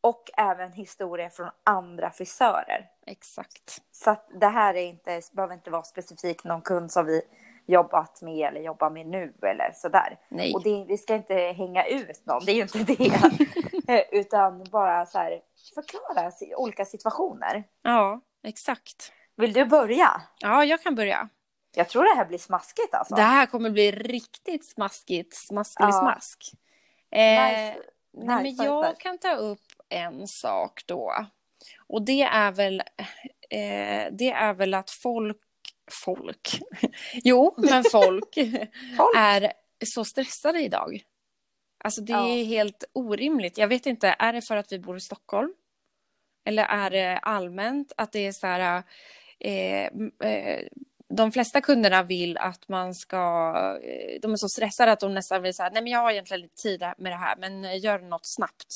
[0.00, 2.90] och även historier från andra frisörer.
[3.06, 3.82] exakt.
[3.92, 7.22] Så att det här är inte, behöver inte vara specifikt någon kund som vi
[7.66, 10.18] jobbat med eller jobbar med nu eller sådär.
[10.28, 10.54] Nej.
[10.54, 13.12] Och det, vi ska inte hänga ut någon, det är ju inte det.
[13.88, 15.40] Eh, Utan bara så här,
[15.74, 17.64] förklara olika situationer.
[17.82, 19.12] Ja, exakt.
[19.36, 20.22] Vill du börja?
[20.38, 21.28] Ja, jag kan börja.
[21.76, 23.14] Jag tror det här blir smaskigt alltså.
[23.14, 25.92] Det här kommer bli riktigt smaskigt, smasklig Ja.
[25.92, 26.38] smask.
[27.10, 27.76] Eh, Nice.
[28.12, 28.96] Nej, men jag nice.
[29.00, 31.12] kan ta upp en sak då.
[31.86, 32.80] Och det är väl,
[33.50, 35.36] eh, det är väl att folk,
[36.04, 36.60] folk,
[37.24, 38.34] jo, men folk
[38.96, 39.16] Folk.
[39.16, 39.52] är
[39.86, 41.02] så stressade idag.
[41.84, 42.28] Alltså det Ja.
[42.28, 43.58] är helt orimligt.
[43.58, 45.54] Jag vet inte, är det för att vi bor i Stockholm?
[46.44, 48.82] Eller är det allmänt att det är så här,
[49.38, 49.84] eh,
[50.30, 50.60] eh,
[51.08, 53.16] de flesta kunderna vill att man ska,
[53.82, 56.40] eh, de är så stressade att de nästan vill säga, nej men jag har egentligen
[56.40, 58.68] lite tid med det här, men eh, gör något snabbt.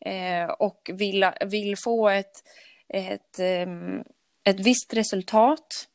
[0.00, 2.42] Eh, och vill, vill få ett,
[2.88, 4.04] ett, ehm,
[4.44, 5.88] ett visst resultat,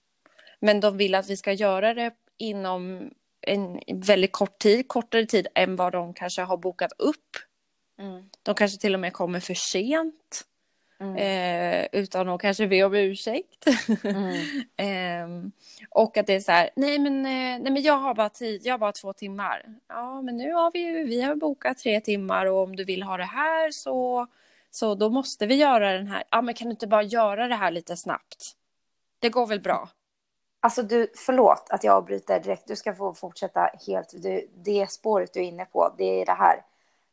[0.61, 5.47] men de vill att vi ska göra det inom en väldigt kort tid, kortare tid
[5.55, 7.37] än vad de kanske har bokat upp.
[7.99, 8.29] Mm.
[8.43, 10.45] De kanske till och med kommer för sent.
[10.99, 11.15] Mm.
[11.15, 13.65] Eh, utan att kanske be om ursäkt.
[14.03, 14.35] Mm.
[14.77, 15.51] Ehm,
[15.89, 18.61] och att det är så här, nej men, eh, nej men jag har bara tid,
[18.63, 19.65] jag har bara två timmar.
[19.87, 23.03] Ja men nu har vi ju, vi har bokat tre timmar och om du vill
[23.03, 24.27] ha det här så,
[24.71, 26.23] så då måste vi göra den här.
[26.29, 28.55] Ja men kan du inte bara göra det här lite snabbt?
[29.19, 29.89] Det går väl bra?
[30.63, 32.67] Alltså du, förlåt att jag avbryter direkt.
[32.67, 34.13] Du ska få fortsätta helt.
[34.23, 36.65] Du, det spåret du är inne på, det är det här.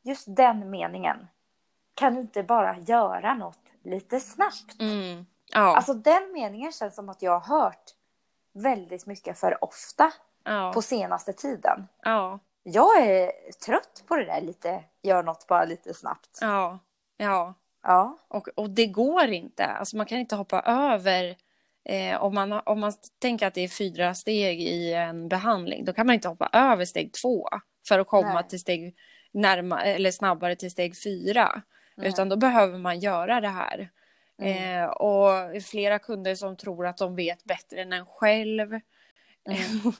[0.02, 1.28] Just den meningen.
[1.94, 4.80] Kan du inte bara göra något lite snabbt?
[4.80, 5.26] Mm.
[5.52, 7.94] Ja, Alltså den meningen känns som att jag har hört
[8.52, 10.12] väldigt mycket för ofta
[10.44, 11.88] ja, på senaste tiden.
[12.02, 13.32] ja, Jag är
[13.66, 16.38] trött på det där lite, gör något bara lite snabbt.
[16.40, 16.78] ja,
[17.16, 17.54] ja.
[17.82, 18.18] Ja.
[18.28, 19.64] Och, och det går inte.
[19.66, 21.36] Alltså man kan inte hoppa över.
[21.88, 25.92] Eh, om, man, om man tänker att det är fyra steg i en behandling, då
[25.92, 27.48] kan man inte hoppa över steg två
[27.88, 28.48] för att komma Nej.
[28.48, 28.94] till steg
[29.32, 31.62] närma, eller snabbare till steg fyra.
[31.96, 32.08] Nej.
[32.08, 33.90] Utan då behöver man göra det här.
[34.42, 34.82] Mm.
[34.82, 38.80] Eh, och flera kunder som tror att de vet bättre än en själv.
[39.48, 39.92] Mm.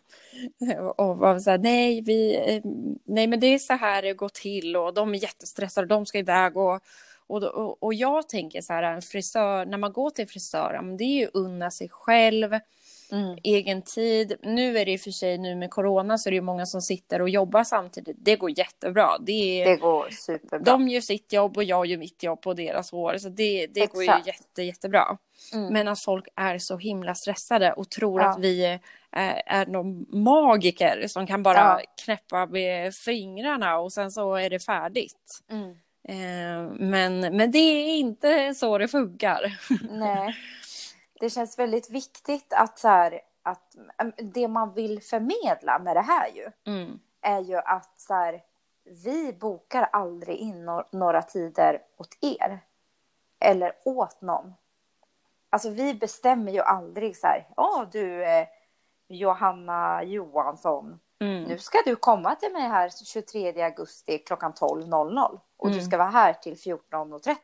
[0.97, 2.63] och var så här, nej, vi, eh,
[3.05, 6.19] nej, men det är så här det går till och de är jättestressade de ska
[6.19, 6.81] iväg och,
[7.29, 11.05] och, och, och jag tänker så här, en frisör, när man går till frisör, det
[11.05, 12.59] är ju unna sig själv,
[13.13, 13.39] Mm.
[13.43, 14.37] egen tid.
[14.43, 16.67] Nu är det i och för sig nu med corona så är det ju många
[16.67, 18.17] som sitter och jobbar samtidigt.
[18.21, 19.09] Det går jättebra.
[19.21, 20.59] Det är, Det går superbra.
[20.59, 23.19] de gör sitt jobb och jag gör mitt jobb på deras år.
[23.19, 25.19] Så det, det går ju jätte, jättebra.
[25.53, 25.73] Mm.
[25.73, 28.29] Men att folk är så himla stressade och tror Ja.
[28.29, 28.81] att vi är,
[29.47, 31.81] är någon magiker som kan bara Ja.
[32.05, 35.41] knäppa med fingrarna och sen så är det färdigt.
[35.51, 35.77] Mm.
[36.09, 39.59] Eh, men, men det är inte så det funkar.
[39.91, 40.37] Nej.
[41.21, 46.03] Det känns väldigt viktigt att, så här, att äm, det man vill förmedla med det
[46.03, 46.99] här ju Mm.
[47.21, 48.43] är ju att så här,
[49.05, 52.61] vi bokar aldrig in några tider åt er.
[53.41, 54.55] Eller åt någon.
[55.51, 58.47] Alltså vi bestämmer ju aldrig så här, ja du eh,
[59.09, 61.43] Johanna Johansson, Mm.
[61.45, 65.85] nu ska du komma till mig här 23 augusti klockan 12.00 och du Mm.
[65.87, 67.37] ska vara här till 14.30.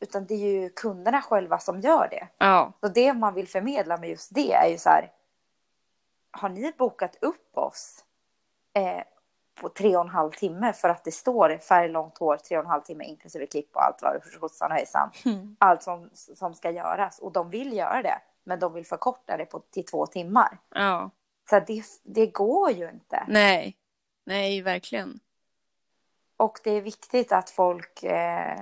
[0.00, 2.28] Utan det är ju kunderna själva som gör det.
[2.38, 5.12] Ja, Så det man vill förmedla med just det är ju så här.
[6.30, 8.04] Har ni bokat upp oss
[8.72, 9.02] eh,
[9.60, 12.70] på tre och en halv timme för att det står färglångt hår tre och en
[12.70, 15.10] halv timme inklusive klipp och allt vad det skjutsan och hejsan.
[15.24, 15.56] Mm.
[15.60, 18.18] Allt som, som ska göras och de vill göra det.
[18.44, 20.58] Men de vill förkorta det på, till två timmar.
[20.74, 21.10] ja.
[21.50, 23.24] Så det, det går ju inte.
[23.28, 23.76] Nej.
[24.24, 25.20] Nej, verkligen.
[26.36, 28.60] Och det är viktigt att folk, eh,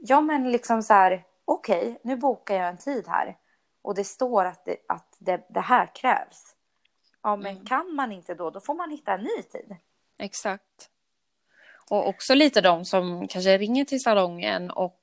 [0.00, 3.36] ja men liksom så här, okej, nu bokar jag en tid här
[3.82, 6.54] och det står att det, att det, det här krävs.
[7.22, 7.66] Ja, men Mm.
[7.66, 9.76] kan man inte då, då får man hitta en ny tid.
[10.18, 10.90] Exakt.
[11.90, 15.00] Och också lite de som kanske ringer till salongen och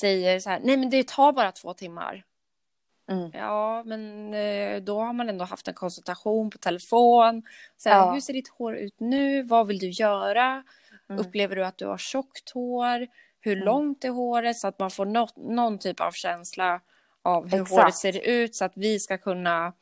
[0.00, 2.24] säger så här, nej men det tar bara två timmar.
[3.10, 3.30] Mm.
[3.34, 7.42] Ja, men eh, då har man ändå haft en konsultation på telefon.
[7.76, 8.12] Så här, Ja.
[8.12, 9.42] Hur ser ditt hår ut nu?
[9.42, 10.64] Vad vill du göra?
[11.10, 11.20] Mm.
[11.20, 13.06] Upplever du att du har tjockt hår?
[13.40, 13.64] Hur Mm.
[13.64, 14.56] långt är håret?
[14.56, 16.80] Så att man får nå- någon typ av känsla
[17.22, 17.70] av hur Exakt.
[17.82, 19.72] håret ser ut så att vi ska kunna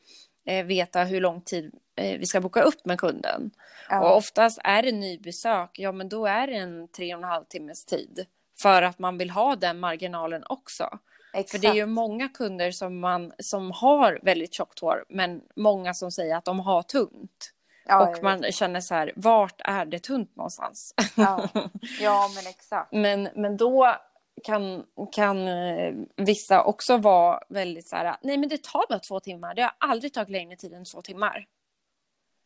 [0.45, 3.51] eh, veta hur lång tid eh, vi ska boka upp med kunden.
[3.89, 4.13] Och Ja.
[4.15, 7.85] oftast är det nybesök, ja men då är det en tre och en halv timmes
[7.85, 8.25] tid.
[8.61, 10.99] För att man vill ha den marginalen också.
[11.33, 11.51] Exakt.
[11.51, 15.93] För det är ju många kunder som, man, som har väldigt tjockt hår, men många
[15.93, 17.53] som säger att de har tunt.
[17.85, 20.93] ja, och man känner så här, vart är det tunt någonstans?
[21.15, 21.49] Ja.
[22.01, 22.91] ja, men exakt.
[22.91, 23.95] men, men då
[24.43, 29.19] kan, kan eh, vissa också vara väldigt så här, nej men det tar bara två
[29.19, 31.45] timmar, det har aldrig tagit längre tid än två timmar.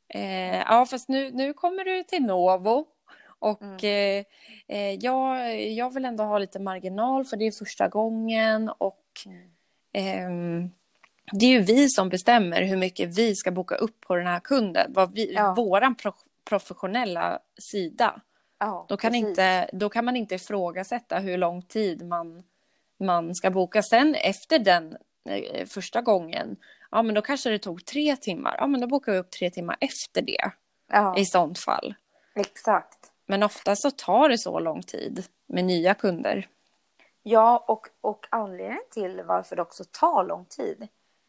[0.10, 2.86] Eh, ja, fast nu, nu kommer du till Novo.
[3.43, 3.75] Och Mm.
[4.67, 8.99] eh, eh, jag, jag vill ändå ha lite marginal för det är första gången och
[9.25, 9.49] Mm.
[9.93, 10.69] ehm,
[11.32, 14.39] det är ju vi som bestämmer hur mycket vi ska boka upp på den här
[14.39, 14.93] kunden.
[14.93, 15.53] Vad vi, Ja.
[15.53, 16.12] Våran pro,
[16.49, 17.39] professionella
[17.71, 18.21] sida.
[18.60, 19.27] Ja, Då kan, precis.
[19.29, 22.43] inte, då kan man inte ifrågasätta hur lång tid man,
[22.99, 23.82] man ska boka.
[23.84, 24.97] Sen efter den
[25.29, 26.56] eh, första gången,
[26.91, 28.56] ja men då kanske det tog tre timmar.
[28.58, 30.51] Ja men då bokar vi upp tre timmar efter det
[30.91, 31.93] Ja, i sånt fall.
[32.36, 33.03] exakt.
[33.25, 36.47] Men ofta så tar det så lång tid med nya kunder.
[37.23, 40.88] Ja, och, och anledningen till varför det också tar lång tid,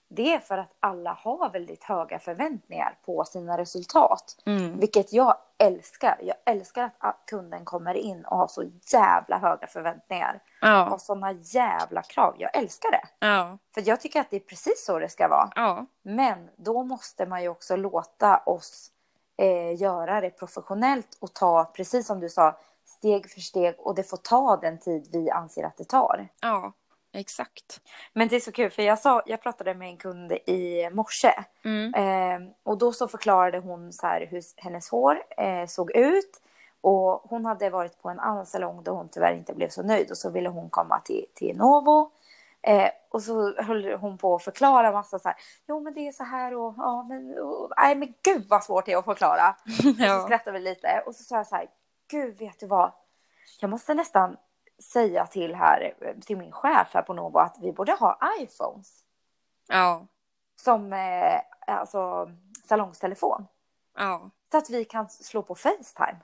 [0.09, 4.37] det är för att alla har väldigt höga förväntningar på sina resultat.
[4.47, 4.79] Mm.
[4.81, 6.19] Vilket jag älskar.
[6.23, 10.41] Jag älskar att kunden kommer in och har så jävla höga förväntningar.
[10.61, 12.35] Ja, Och sådana jävla krav.
[12.39, 13.27] Jag älskar det.
[13.27, 15.51] ja, För jag tycker att det är precis så det ska vara.
[15.55, 18.91] ja, Men då måste man ju också låta oss
[19.37, 24.03] eh, göra det professionellt och ta, precis som du sa, steg för steg och det
[24.03, 26.29] får ta den tid vi anser att det tar.
[26.41, 26.73] ja,
[27.13, 27.81] exakt.
[28.13, 31.33] Men det är så kul för jag, sa, jag pratade med en kund i morse
[31.65, 31.95] Mm.
[31.95, 36.41] eh, och då så förklarade hon så här hur hennes hår eh, såg ut
[36.81, 40.11] och hon hade varit på en annan salong där hon tyvärr inte blev så nöjd
[40.11, 42.11] och så ville hon komma till, till Novo
[42.67, 45.37] Eh, och så höll hon på att förklara massa så här.
[45.69, 47.39] Jo men det är så här och ja men.
[47.39, 49.51] Och, nej men gud vad svårt det är att förklara.
[49.67, 50.23] Och så Ja.
[50.27, 51.67] skrattade vi lite och så sa jag så här.
[52.11, 52.93] Gud vet du vad.
[53.61, 54.37] Jag måste nästan
[54.93, 55.95] säga till här
[56.27, 59.05] till min chef här på Novo att vi borde ha iPhones.
[59.69, 60.07] ja,
[60.61, 62.31] Som eh, alltså
[62.69, 63.47] salongstelefon.
[63.99, 64.31] ja.
[64.53, 66.17] Så att vi kan slå på Facetime.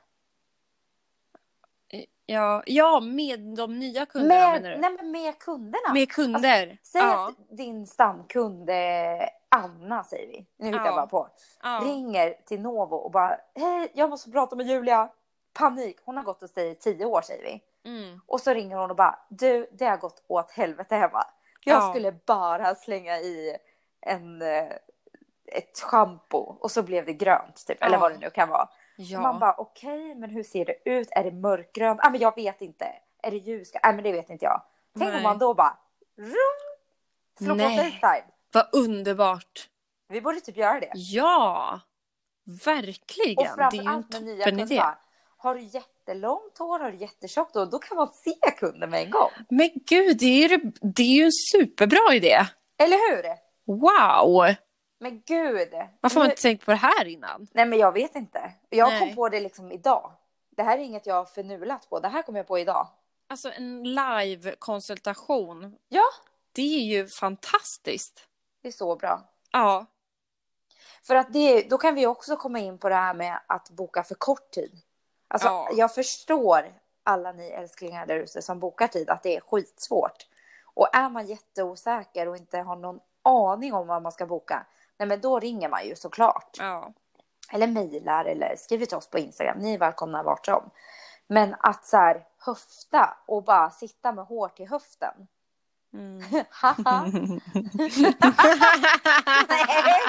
[2.33, 4.77] Ja, ja, med de nya kunderna menar Med, du?
[4.81, 5.93] nej, men med kunderna.
[5.95, 6.79] Med kunder?
[6.83, 7.29] Säg ja.
[7.29, 8.71] att din stamkund
[9.49, 10.47] Anna säger vi.
[10.59, 10.97] Nu hittar jag Ja.
[10.97, 11.29] bara på.
[11.62, 11.81] ja.
[11.85, 15.09] ringer till Novo och bara hej, jag måste prata med Julia.
[15.53, 15.97] Panik.
[16.05, 17.62] Hon har gått hos dig i tio år säger vi.
[17.90, 18.21] Mm.
[18.27, 21.25] Och så ringer hon och bara du, det har gått åt helvete hemma.
[21.64, 21.90] Jag Ja.
[21.90, 23.57] skulle bara slänga i
[24.01, 24.69] en eh,
[25.53, 28.69] ett schampo och så blev det grönt typ eller vad det nu kan vara.
[29.03, 29.21] Ja.
[29.21, 31.09] Man bara okej, men hur ser det ut?
[31.11, 32.01] Är det mörkgrönt?
[32.03, 32.87] Ah, men jag vet inte.
[33.23, 33.71] Är det ljus?
[33.83, 34.63] Nej, men det vet inte jag.
[34.99, 35.23] Tänk om Nej.
[35.23, 35.79] man då bara
[36.19, 37.77] rum, på Nej.
[37.77, 38.25] Facetime.
[38.53, 39.69] Vad underbart!
[40.09, 40.91] Vi borde typ göra det.
[40.95, 41.81] Ja!
[42.47, 43.57] Och Verkligen!
[43.57, 44.45] Det är ju en toppenidé.
[44.45, 44.95] kunder.
[45.37, 49.11] Har du jättelångt hår, har du jättetjockt hår, då kan man se kunden med en
[49.11, 49.31] gång.
[49.49, 52.39] Men gud, det är, ju- det är ju en superbra idé!
[52.79, 53.25] Eller hur?
[53.67, 54.55] Wow!
[55.03, 55.69] Men gud.
[56.01, 57.47] Varför har man inte tänkt på det här innan?
[57.53, 58.53] Nej men jag vet inte.
[58.69, 58.99] Jag Nej.
[59.01, 60.13] kom på det liksom idag.
[60.51, 62.01] Det här är inget jag har förnulat på.
[62.01, 62.89] Det här kom jag på idag.
[63.29, 66.05] Alltså en live-konsultation, Ja,
[66.53, 68.27] det är ju fantastiskt.
[68.63, 69.23] det är så bra.
[69.53, 69.87] Ja,
[71.03, 74.03] För att det, då kan vi också komma in på det här med att boka
[74.03, 74.79] för kort tid.
[75.29, 75.71] Alltså Ja.
[75.75, 80.27] jag förstår alla ni älsklingar där ute som bokar tid att det är skitsvårt.
[80.65, 84.67] Och är man jätteosäker och inte har någon aning om vad man ska boka,
[85.01, 86.57] nej men då ringer man ju såklart.
[86.59, 86.93] ja,
[87.53, 89.59] Eller mejlar eller skriver till oss på Instagram.
[89.59, 90.71] Ni är välkomna vart som.
[91.27, 95.15] Men att så här höfta och bara sitta med hår till höften.
[95.95, 96.23] mm.
[99.49, 100.01] Nej,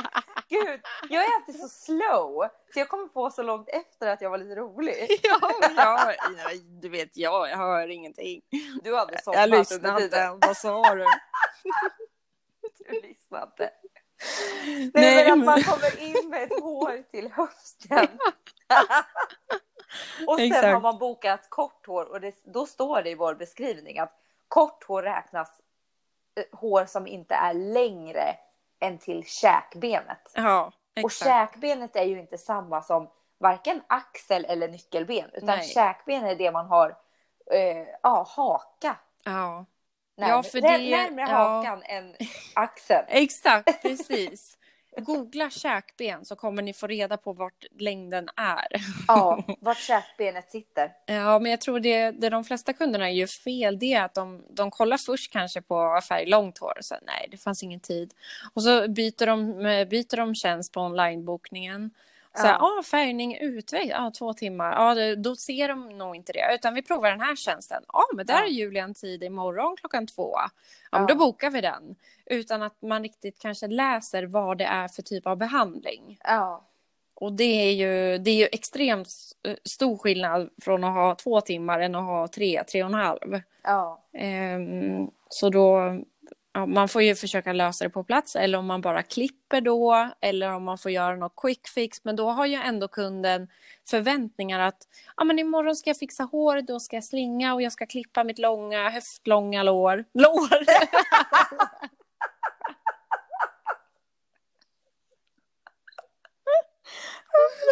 [0.50, 0.82] gud.
[1.10, 2.48] Jag är alltid så slow.
[2.74, 5.08] Så jag kommer på så långt efter att jag var lite rolig.
[5.24, 6.14] ja, ja,
[6.46, 8.42] nej, du vet, jag, jag hör ingenting.
[8.84, 10.34] Du hade Jag somnat lyssnar tiden.
[10.34, 10.48] inte.
[10.48, 11.06] Vad sa du?
[12.90, 13.70] Du lyssnade inte.
[14.66, 18.08] Nej, Nej, men att man kommer in med ett hår till höften.
[20.28, 20.74] och sen Exakt.
[20.74, 24.14] har man bokat kort hår och det, då står det i vår beskrivning att
[24.48, 25.50] kort hår räknas
[26.36, 28.36] eh, hår som inte är längre
[28.80, 30.32] än till käkbenet.
[30.34, 30.72] Ja,
[31.04, 31.30] Och exakt.
[31.30, 35.68] käkbenet är ju inte samma som varken axel eller nyckelben utan Nej.
[35.68, 36.98] käkben är det man har,
[37.52, 39.66] eh, ja, haka Ja,
[40.22, 41.38] närmare, Ja, för det- närmare ja.
[41.38, 42.16] hakan än
[42.54, 43.06] axeln.
[43.10, 44.58] Exakt, precis.
[44.98, 48.68] Googla käkben så kommer ni få reda på vart längden är.
[49.08, 50.92] Ja, vart käkbenet sitter.
[51.06, 54.46] Ja, men jag tror det, det de flesta kunderna gör fel det är att de,
[54.50, 58.14] de kollar först kanske på färg långt hår och så nej, det fanns ingen tid.
[58.54, 59.54] Och så byter de,
[59.90, 61.92] byter de tjänst på onlinebokningen.
[62.36, 62.80] Så här, Ja.
[62.80, 64.96] ah, färgning utväg, ja, två timmar.
[64.96, 66.56] Det- då ser de nog inte det.
[66.56, 67.84] Utan vi provar den här tjänsten.
[67.94, 68.44] Ja, men där Ja.
[68.44, 70.34] är Julia en tid imorgon klockan två.
[70.92, 71.96] Ja, men då bokar vi den.
[72.26, 76.18] Utan att man riktigt kanske läser vad det är för typ av behandling.
[76.24, 76.68] Ja,
[77.14, 79.10] Och det är ju, det är ju extremt
[79.48, 82.94] eh, stor skillnad från att ha två timmar än att ha tre, tre och en
[82.94, 83.42] halv.
[83.64, 85.80] ja, Ehm, så då,
[86.68, 90.50] man får ju försöka lösa det på plats eller om man bara klipper då eller
[90.50, 92.04] om man får göra något quick fix.
[92.04, 93.48] Men då har ju ändå kunden
[93.90, 94.88] förväntningar att
[95.18, 98.24] ja, men imorgon ska jag fixa hår, då ska jag slinga och jag ska klippa
[98.24, 100.06] mitt långa, höftlånga lår.
[100.14, 100.50] Lår!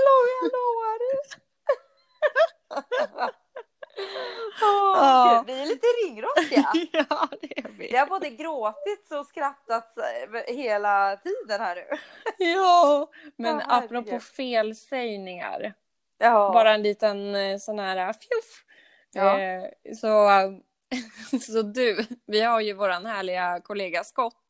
[0.06, 1.00] långa lår.
[4.62, 5.44] Åh, Ja.
[5.48, 6.72] Gud, vi är lite ringrostiga.
[7.10, 7.88] ja, det är vi.
[7.92, 11.98] Vi har både gråtit och skrattat eh, hela tiden här nu.
[12.46, 13.84] Ja, men herregud.
[13.84, 15.74] apropå felsägningar.
[16.18, 18.64] Ja, Bara en liten eh, sån här fjuff.
[19.12, 19.40] Ja.
[19.40, 19.64] Eh,
[19.96, 20.50] så, eh,
[21.42, 24.46] så du, vi har ju våran härliga kollega Scott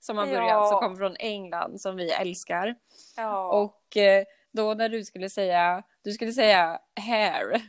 [0.00, 0.68] som har börjat, Ja.
[0.68, 2.74] som kommer från England som vi älskar.
[3.16, 7.62] ja, Och eh, då när du skulle säga, du skulle säga hair,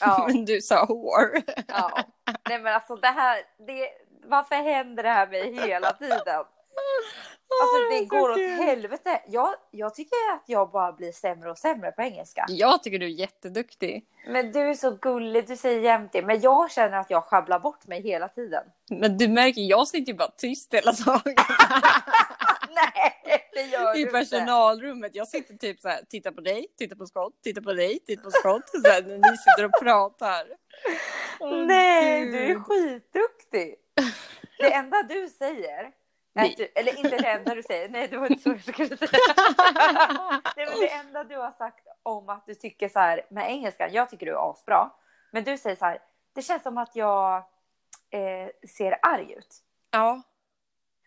[0.00, 1.42] ja, men du sa hår.
[1.68, 2.04] ja.
[2.48, 3.88] Nej men alltså det här, det,
[4.28, 6.44] varför händer det här mig hela tiden?
[7.62, 9.20] Alltså det går åt helvete.
[9.28, 12.44] Jag, jag tycker att jag bara blir sämre och sämre på engelska.
[12.48, 14.04] Jag tycker du är jätteduktig.
[14.26, 16.22] Men du är så gullig, du säger jämt det.
[16.22, 18.64] Men jag känner att jag sjabblar bort mig hela tiden.
[18.90, 21.20] Men du märker, jag sitter ju bara tyst hela dagen.
[22.74, 24.12] Nej, det gör I du inte.
[24.12, 25.14] personalrummet.
[25.14, 28.22] Jag sitter typ så här, tittar på dig, tittar på Scott, tittar på dig, tittar
[28.24, 28.68] på Scott.
[28.68, 30.46] Så här, när ni sitter och pratar.
[31.40, 32.32] Åh, Nej, Gud.
[32.32, 33.74] du är skitduktig.
[34.58, 35.92] Det enda du säger,
[36.56, 39.08] du, eller inte det enda du säger, nej det var inte så jag skulle säga.
[40.56, 43.88] Nej, men det enda du har sagt om att du tycker så här med engelskan,
[43.92, 44.90] jag tycker du är asbra.
[45.32, 45.98] Men du säger så här,
[46.34, 47.36] det känns som att jag
[48.10, 49.56] eh, ser arg ut.
[49.90, 50.22] Ja,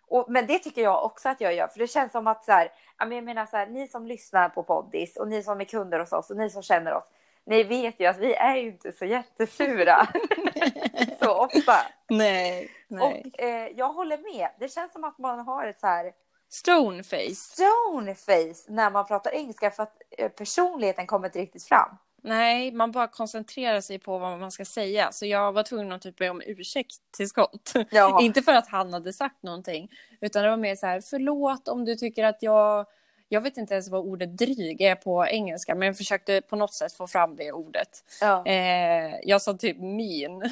[0.10, 2.52] Och, men det tycker jag också att jag gör, för det känns som att så
[2.52, 6.00] här, jag menar så här, ni som lyssnar på Poddis och ni som är kunder
[6.00, 7.06] hos oss och ni som känner oss,
[7.46, 10.08] ni vet ju att vi är ju inte så jättesura
[11.22, 11.74] så ofta.
[12.10, 13.24] nej, nej.
[13.36, 16.12] Och eh, jag håller med, det känns som att man har ett så här
[16.50, 17.36] Stoneface.
[17.36, 21.98] stone face när man pratar engelska för att eh, personligheten kommer inte riktigt fram.
[22.24, 25.12] Nej, man bara koncentrerar sig på vad man ska säga.
[25.12, 27.74] Så jag var tvungen att typ be om ursäkt till Scott.
[28.22, 31.86] Inte för att han hade sagt någonting, utan det var mer så här, förlåt om
[31.86, 32.86] du tycker att jag...
[33.30, 36.74] Jag vet inte ens vad ordet dryg är på engelska, men jag försökte på något
[36.74, 38.04] sätt få fram det ordet.
[38.22, 38.46] Ja.
[38.46, 40.42] Eh, jag sa typ min.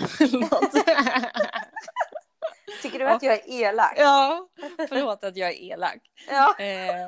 [2.82, 3.94] Tycker du att jag är elak?
[3.98, 4.48] ja,
[4.90, 5.98] förlåt att jag är elak.
[6.30, 6.56] Ja.
[6.60, 7.08] Eh,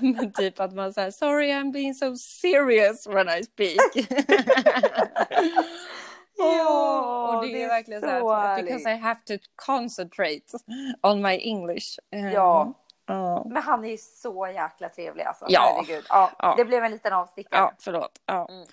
[0.00, 3.78] men typ att man säger sorry I'm being so serious when I speak.
[6.36, 10.40] Ja, och det är, det är verkligen så, så här, because I have to concentrate
[11.02, 11.98] on my English.
[12.14, 12.80] Eh, Ja.
[13.06, 15.44] Ja, Men han är ju så jäkla trevlig alltså.
[15.48, 15.82] Ja.
[15.86, 16.04] Herregud.
[16.08, 16.54] Ja, Ja.
[16.56, 17.60] Det blev en liten avstickare.
[17.60, 18.12] ja förlåt.
[18.26, 18.48] Ja.
[18.50, 18.66] Mm.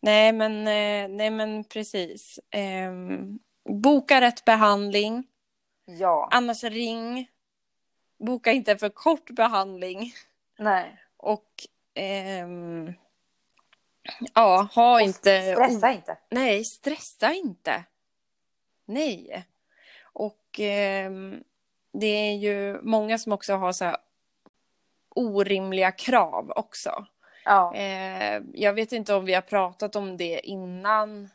[0.00, 2.40] Nej, men, eh, nej, men precis.
[2.50, 5.24] Ehm, boka rätt behandling.
[5.84, 6.28] Ja.
[6.30, 7.30] Annars ring.
[8.18, 10.12] Boka inte för kort behandling.
[10.58, 10.96] Nej.
[11.16, 12.92] Och ehm,
[14.34, 15.54] ja, ha inte...
[15.54, 16.18] Stressa inte.
[16.30, 17.84] Nej, stressa inte.
[18.84, 19.46] Nej.
[20.02, 21.44] Och ehm,
[21.92, 23.96] det är ju många som också har så här
[25.08, 27.06] orimliga krav också.
[27.44, 27.74] Ja.
[27.74, 31.28] Eh, jag vet inte om vi har pratat om det innan.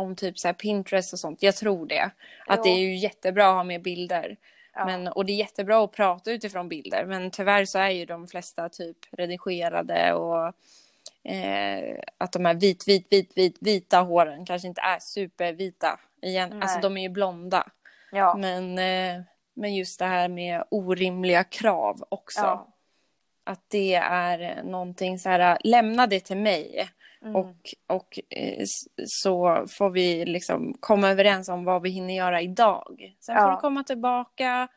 [0.00, 1.42] Om typ så här Pinterest och sånt.
[1.42, 2.10] Jag tror det.
[2.46, 2.62] Att Jo.
[2.62, 4.36] det är ju jättebra att ha med bilder.
[4.74, 4.84] Ja.
[4.84, 7.04] Men, och det är jättebra att prata utifrån bilder.
[7.04, 10.46] Men tyvärr så är ju de flesta typ redigerade och
[11.32, 16.00] eh, att de här vit, vit, vit, vit, vita håren kanske inte är supervita.
[16.22, 16.50] Igen.
[16.50, 16.62] Nej.
[16.62, 17.66] Alltså de är ju blonda.
[18.12, 18.34] ja.
[18.38, 19.22] Men, eh,
[19.54, 22.40] men just det här med orimliga krav också.
[22.40, 22.66] ja.
[23.44, 26.90] Att det är någonting så här, lämna det till mig.
[27.22, 27.36] Mm.
[27.36, 27.56] Och,
[27.86, 28.62] och eh,
[29.06, 33.14] så får vi liksom komma överens om vad vi hinner göra idag.
[33.20, 33.50] Sen får Ja.
[33.50, 34.68] du komma tillbaka.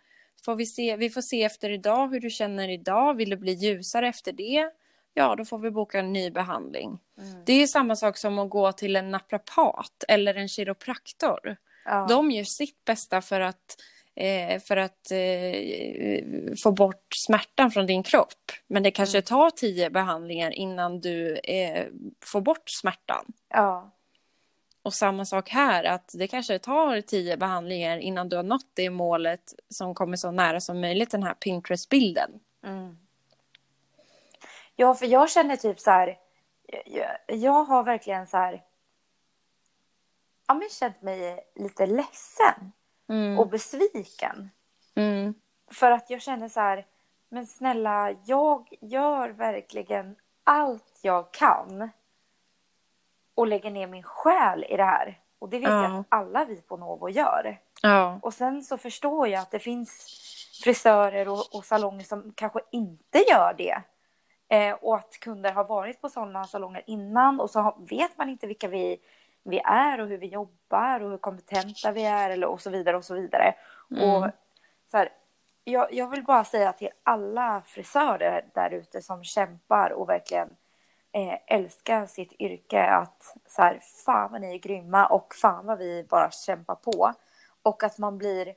[0.45, 3.13] Får vi, se, vi får se efter idag hur du känner idag.
[3.17, 4.69] Vill du bli ljusare efter det?
[5.13, 6.99] Ja, då får vi boka en ny behandling.
[7.17, 7.45] Mm.
[7.45, 11.55] Det är ju samma sak som att gå till en naprapat eller en kiropraktor.
[11.85, 12.05] Ja.
[12.09, 13.75] De gör sitt bästa för att,
[14.15, 16.23] eh, för att eh,
[16.63, 18.51] få bort smärtan från din kropp.
[18.67, 19.25] Men det kanske Mm.
[19.25, 21.85] tar tio behandlingar innan du eh,
[22.25, 23.25] får bort smärtan.
[23.49, 23.89] ja.
[24.85, 28.89] Och samma sak här, att det kanske tar tio behandlingar innan du har nått det
[28.89, 32.31] målet som kommer så nära som möjligt, den här Pinterest-bilden.
[32.65, 32.97] Mm.
[34.75, 36.17] Ja, för jag känner typ så här.
[36.85, 38.63] Jag, jag har verkligen så här.
[40.47, 42.71] Ja, men känt mig lite ledsen
[43.09, 43.39] Mm.
[43.39, 44.49] och besviken.
[44.95, 45.33] Mm.
[45.71, 46.85] För att jag känner så här.
[47.29, 51.89] Men snälla, jag gör verkligen allt jag kan.
[53.35, 55.19] Och lägger ner min själ i det här.
[55.39, 55.83] Och det vet Ja.
[55.83, 57.59] jag att alla vi på Novo gör.
[57.81, 60.07] Ja, Och sen så förstår jag att det finns
[60.63, 63.81] frisörer och, och salonger som kanske inte gör det.
[64.47, 68.29] Eh, och att kunder har varit på sådana salonger innan och så har, vet man
[68.29, 68.99] inte vilka vi,
[69.43, 72.97] vi är och hur vi jobbar och hur kompetenta vi är eller, och så vidare
[72.97, 73.55] och så vidare.
[73.89, 74.29] Och
[74.91, 75.09] så här,
[75.63, 80.49] jag, jag vill bara säga till alla frisörer där ute som kämpar och verkligen
[81.11, 85.77] eh, älskar sitt yrke att så här, fan vad ni är grymma och fan vad
[85.77, 87.13] vi bara kämpar på.
[87.63, 88.53] Och att man blir,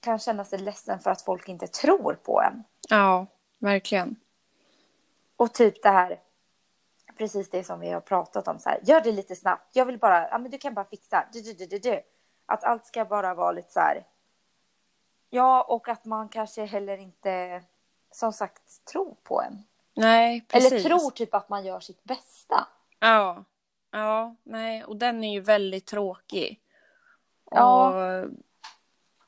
[0.00, 2.64] kan känna sig ledsen för att folk inte tror på en.
[2.88, 3.26] ja,
[3.58, 4.16] verkligen.
[5.36, 6.18] Och typ det här,
[7.20, 9.76] precis det som vi har pratat om, så här, gör det lite snabbt.
[9.76, 12.02] Jag vill bara, ja men du kan bara fixa, du, du, du, du, du.
[12.46, 14.06] Att allt ska bara vara lite så här.
[15.30, 17.62] Ja, och att man kanske heller inte,
[18.10, 19.62] som sagt, tror på en.
[19.94, 20.72] Nej, precis.
[20.72, 22.66] Eller tror typ att man gör sitt bästa.
[22.98, 23.44] Ja,
[23.90, 26.60] ja, nej, och den är ju väldigt tråkig.
[27.50, 27.88] Ja.
[27.88, 28.30] Och,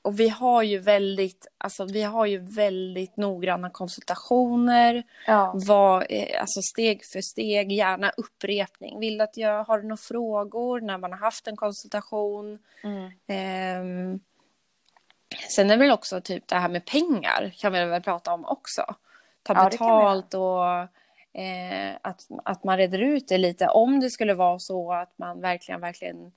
[0.02, 5.02] och vi har ju väldigt, alltså vi har ju väldigt noggranna konsultationer.
[5.26, 5.52] Ja.
[5.54, 9.00] Vad, eh, alltså steg för steg, gärna upprepning.
[9.00, 12.58] Vill att jag har några frågor när man har haft en konsultation.
[12.84, 13.10] Mm.
[13.26, 14.20] Ehm,
[15.56, 18.44] sen är det väl också typ det här med pengar kan vi väl prata om
[18.44, 18.82] också.
[19.42, 20.66] Ta Ja, betalt och
[21.42, 23.68] eh, att, att man reder ut det lite.
[23.68, 26.32] Om det skulle vara så att man verkligen, verkligen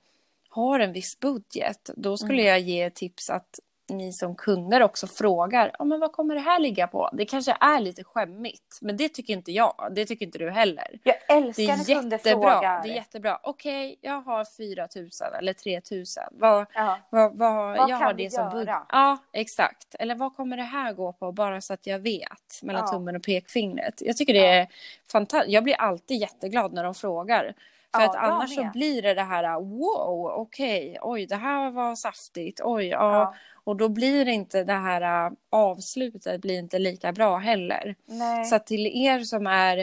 [0.56, 1.90] har en viss budget.
[1.96, 2.46] Då skulle Mm.
[2.46, 6.58] jag ge tips att ni som kunder också frågar, ja men vad kommer det här
[6.58, 7.10] ligga på?
[7.12, 9.88] Det kanske är lite skämmigt, men det tycker inte jag.
[9.94, 10.98] Det tycker inte du heller.
[11.02, 12.50] Jag Det älskar är när kunder jättebra.
[12.52, 12.82] frågar.
[12.82, 13.38] Det är jättebra.
[13.42, 16.04] Okej, jag har 4 000 eller 3 000.
[16.32, 16.98] Vad, ja.
[17.10, 18.76] vad, vad, Vad jag kan har det som budget.
[18.88, 19.94] Ja, exakt.
[19.98, 21.32] Eller vad kommer det här gå på?
[21.32, 22.62] Bara så att jag vet.
[22.62, 22.92] Mellan Ja.
[22.92, 23.94] tummen och pekfingret.
[24.00, 24.66] Jag tycker det är
[25.12, 25.52] fantastiskt.
[25.52, 27.54] Jag blir alltid jätteglad när de frågar.
[27.96, 31.94] För Ja, att annars så blir det det här wow, okej, oj, det här var
[31.94, 33.12] saftigt, oj, ja.
[33.12, 33.34] Ja.
[33.64, 37.94] Och då blir inte det här äh, avslutet blir inte lika bra heller.
[38.06, 38.44] Nej.
[38.44, 39.78] Så till er som är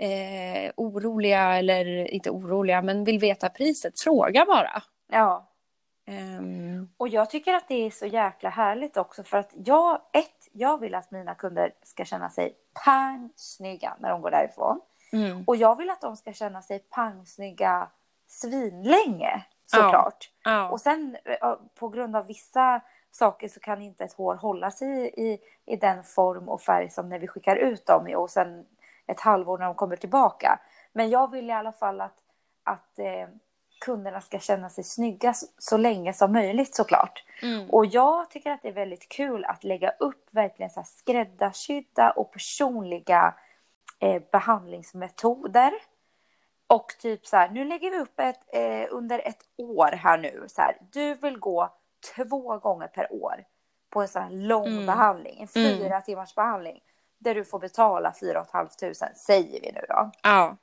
[0.00, 4.82] eh, oroliga eller inte oroliga men vill veta priset, fråga bara.
[5.12, 5.50] Ja.
[6.06, 10.48] Ehm, Och jag tycker att det är så jäkla härligt också för att jag, ett,
[10.52, 14.80] jag vill att mina kunder ska känna sig pangsnygga när de går därifrån.
[15.14, 17.88] Mm, Och jag vill att de ska känna sig pangsnygga
[18.26, 20.30] svinlänge såklart.
[20.44, 24.70] ja, Och sen eh, på grund av vissa saker så kan inte ett hår hålla
[24.70, 28.30] sig i, i den form och färg som när vi skickar ut dem i och
[28.30, 28.66] sen
[29.06, 30.60] ett halvår när de kommer tillbaka.
[30.92, 32.16] Men jag vill i alla fall att,
[32.64, 33.28] att eh,
[33.80, 37.24] kunderna ska känna sig snygga så, så länge som möjligt såklart.
[37.42, 40.86] mm, Och jag tycker att det är väldigt kul att lägga upp verkligen så här
[40.86, 43.34] skräddarsydda och personliga
[44.04, 45.72] eh, behandlingsmetoder.
[46.66, 50.44] Och typ så här, nu lägger vi upp ett eh, under ett år här nu.
[50.48, 51.74] Så här, du vill gå
[52.16, 53.44] två gånger per år
[53.90, 54.86] på en sån här lång Mm.
[54.86, 55.78] behandling, en Mm.
[55.78, 56.80] fyra timmars behandling.
[57.18, 60.10] Där du får betala fyra 500 säger vi nu då.
[60.22, 60.56] ja,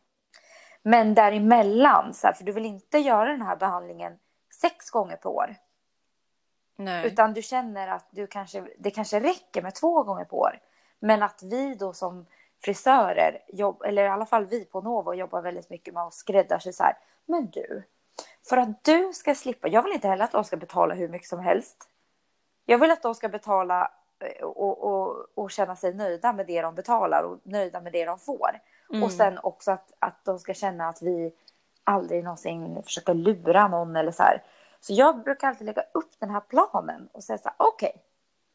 [0.84, 4.20] Men däremellan, så här, för du vill inte göra den här behandlingen
[4.62, 5.56] sex gånger per år.
[6.76, 10.60] nej, Utan du känner att du kanske, det kanske räcker med två gånger på år.
[11.00, 12.26] Men att vi då som
[12.64, 16.72] frisörer, jobb, eller i alla fall vi på Novo jobbar väldigt mycket med att skräddarsy
[16.72, 16.98] så här.
[17.26, 17.84] Men du,
[18.50, 21.28] för att du ska slippa, jag vill inte heller att de ska betala hur mycket
[21.28, 21.90] som helst.
[22.66, 26.62] Jag vill att de ska betala eh, och, och, och känna sig nöjda med det
[26.62, 28.60] de betalar och nöjda med det de får.
[28.90, 29.04] Mm.
[29.04, 31.34] Och sen också att, att de ska känna att vi
[31.84, 34.44] aldrig någonsin försöker lura någon eller så här.
[34.82, 38.04] Så jag brukar alltid lägga upp den här planen och säga så här, okej,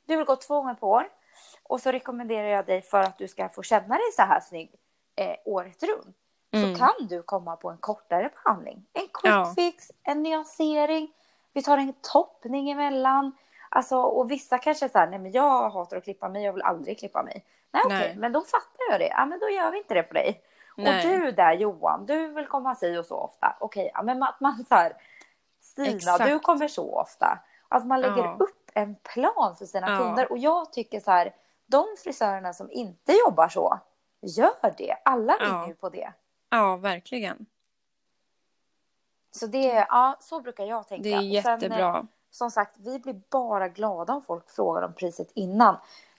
[0.07, 1.09] du vill gå två gånger på år
[1.63, 4.75] och så rekommenderar jag dig för att du ska få känna dig så här snygg
[5.17, 6.17] eh, året runt.
[6.53, 6.75] Mm.
[6.75, 8.87] Så kan du komma på en kortare behandling.
[8.93, 9.53] En quick Ja.
[9.57, 11.13] fix, en nyansering,
[11.53, 13.33] vi tar en toppning emellan.
[13.69, 16.99] Alltså, och vissa kanske här, nej men jag hatar att klippa mig, jag vill aldrig
[16.99, 17.45] klippa mig.
[17.71, 18.17] Nej okej, Nej.
[18.17, 19.09] men då fattar jag det.
[19.09, 20.43] Ja men då gör vi inte det på dig.
[20.77, 21.07] Nej.
[21.07, 23.57] Och du där Johan, du vill komma si och så ofta.
[23.61, 24.93] Okej, ja, men att man så här
[25.61, 26.25] Stina, Exakt.
[26.27, 27.39] du kommer så ofta.
[27.69, 28.37] Att man lägger Ja.
[28.39, 29.99] upp en plan för sina Ja.
[29.99, 30.33] kunder.
[30.33, 31.35] Och jag tycker så här,
[31.67, 33.79] de frisörerna som inte jobbar så,
[34.21, 34.97] gör det.
[35.05, 35.69] Alla vinner Ja.
[35.69, 36.13] ju på det.
[36.51, 37.47] Ja, verkligen.
[39.31, 41.03] Så det, ja, så brukar jag tänka.
[41.03, 42.07] Det är Och sen, eh, jättebra.
[42.31, 45.77] som sagt, vi blir bara glada om folk frågar om priset innan.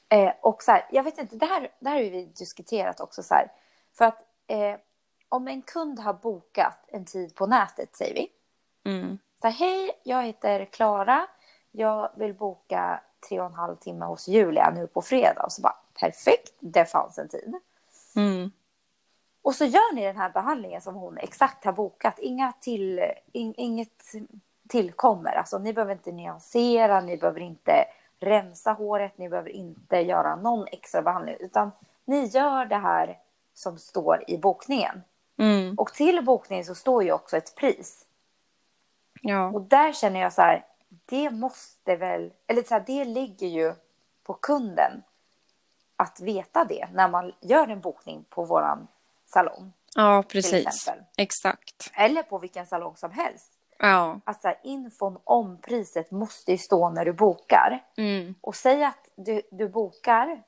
[0.09, 3.23] Eh, och så här, jag vet inte, det här, det här har vi diskuterat också
[3.23, 3.51] så här.
[3.93, 4.75] För att eh,
[5.29, 8.31] om en kund har bokat en tid på nätet, säger vi.
[8.91, 9.17] Mm.
[9.41, 11.27] Så här, hej, jag heter Klara.
[11.77, 15.43] Jag vill boka tre och en halv timme hos Julia nu på fredag.
[15.43, 17.55] Och så bara, perfekt, det fanns en tid.
[18.15, 18.51] Mm.
[19.41, 22.19] Och så gör ni den här behandlingen som hon exakt har bokat.
[22.19, 23.01] Inga till,
[23.31, 24.03] in, inget
[24.69, 25.31] tillkommer.
[25.31, 27.85] Alltså, ni behöver inte nyansera, ni behöver inte
[28.19, 31.35] rensa håret, ni behöver inte göra någon extra behandling.
[31.39, 31.71] Utan
[32.05, 33.19] ni gör det här
[33.53, 35.03] som står i bokningen.
[35.37, 35.75] Mm.
[35.75, 38.05] Och till bokningen så står ju också ett pris.
[39.21, 39.51] Ja.
[39.51, 40.65] Och där känner jag så här,
[41.09, 43.73] det måste väl, eller så här, det ligger ju
[44.23, 45.03] på kunden
[45.95, 48.87] att veta det när man gör en bokning på våran
[49.25, 49.73] salong.
[49.95, 50.89] ja, precis.
[51.17, 51.91] Exakt.
[51.93, 53.51] Eller på vilken salong som helst.
[53.79, 54.19] Ja.
[54.25, 57.83] Att så här, infon om priset måste ju stå när du bokar.
[57.97, 58.35] Mm.
[58.41, 60.43] Och säg att du, du bokar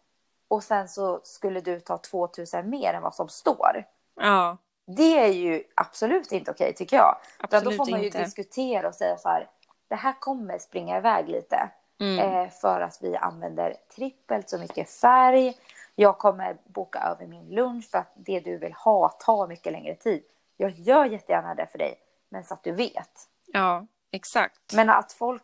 [0.48, 3.84] och sen så skulle du ta 2000 mer än vad som står.
[4.16, 4.58] Ja.
[4.86, 7.18] Det är ju absolut inte okej tycker jag.
[7.44, 8.24] Utan då Absolut får man ju inte.
[8.24, 9.48] diskutera och säga så här.
[9.90, 11.70] Det här kommer springa iväg lite.
[12.00, 12.20] Mm.
[12.20, 15.58] Eh, för att vi använder trippelt så mycket färg.
[15.96, 19.96] Jag kommer boka över min lunch för att det du vill ha tar mycket längre
[19.96, 20.24] tid.
[20.58, 22.00] Jag gör jättegärna det för dig.
[22.30, 23.28] Men så att du vet.
[23.46, 24.74] Ja, exakt.
[24.74, 25.44] Men att folk,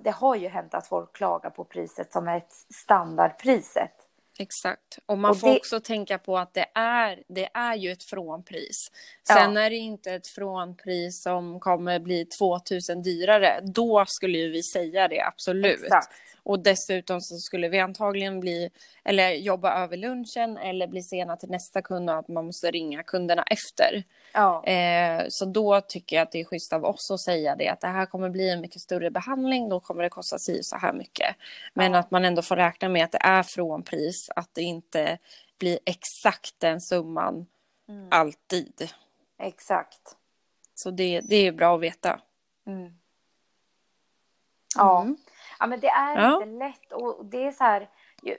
[0.00, 4.03] det har ju hänt att folk klagar på priset som är ett standardpriset.
[4.38, 4.98] Exakt.
[5.06, 8.04] Och man Och får det- också tänka på att det är, det är ju ett
[8.04, 8.88] frånpris.
[9.28, 9.34] Ja.
[9.34, 13.60] Sen är det inte ett frånpris som kommer bli 2000 dyrare.
[13.62, 15.82] Då skulle ju vi säga det, absolut.
[15.82, 16.12] Exakt.
[16.44, 18.70] Och dessutom så skulle vi antagligen bli,
[19.04, 23.02] eller jobba över lunchen eller bli sena till nästa kund och att man måste ringa
[23.02, 24.04] kunderna efter.
[24.32, 27.68] Ja, Eh, så då tycker jag att det är schysst av oss att säga det,
[27.68, 30.76] att det här kommer bli en mycket större behandling, då kommer det kosta sig så
[30.76, 31.36] här mycket.
[31.74, 31.98] Men Ja.
[31.98, 35.18] att man ändå får räkna med att det är från pris, att det inte
[35.58, 37.46] blir exakt den summan
[37.88, 38.08] Mm.
[38.10, 38.88] alltid.
[39.38, 40.16] exakt.
[40.74, 42.20] Så det, det är bra att veta.
[42.66, 42.92] Mm.
[44.76, 45.02] Ja.
[45.02, 45.16] Mm.
[45.64, 46.34] Ja, men det är Ja.
[46.42, 46.92] inte lätt.
[46.92, 47.88] Och det är så här,
[48.22, 48.36] jag,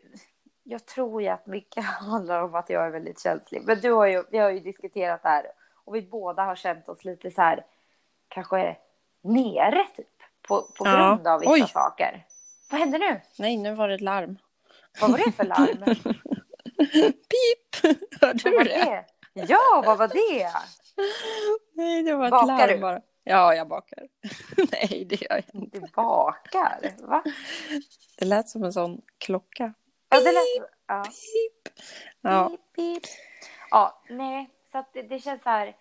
[0.64, 3.62] jag tror ju att mycket handlar om att jag är väldigt känslig.
[3.66, 5.46] Men du har ju, vi har ju diskuterat det här
[5.86, 7.66] och vi båda har känt oss lite så här,
[8.28, 8.78] kanske
[9.24, 10.08] nere typ.
[10.48, 10.92] På, på Ja.
[11.16, 11.68] grund av vissa Oj.
[11.68, 12.26] saker.
[12.72, 13.22] Vad händer nu?
[13.40, 14.38] Nej, nu var det ett larm.
[15.02, 15.86] Vad var det för larm?
[17.14, 17.96] Pip!
[18.22, 18.64] Hörde du det?
[19.34, 19.42] det?
[19.50, 20.52] Ja, vad var det?
[21.74, 22.78] Nej, det var ett Bakar larm du?
[22.80, 23.02] bara.
[23.28, 24.08] Ja, jag bakar.
[24.72, 25.80] Nej, det gör jag inte.
[25.80, 27.08] Du bakar?
[27.08, 27.24] Va?
[28.18, 29.74] Det lät som en sån klocka.
[30.10, 30.70] Ja, det lät...
[30.88, 31.04] Ja.
[31.04, 31.74] Pip!
[32.22, 33.04] Ja, Pip, pip.
[33.72, 35.76] Ja, nej, så det, det känns så här.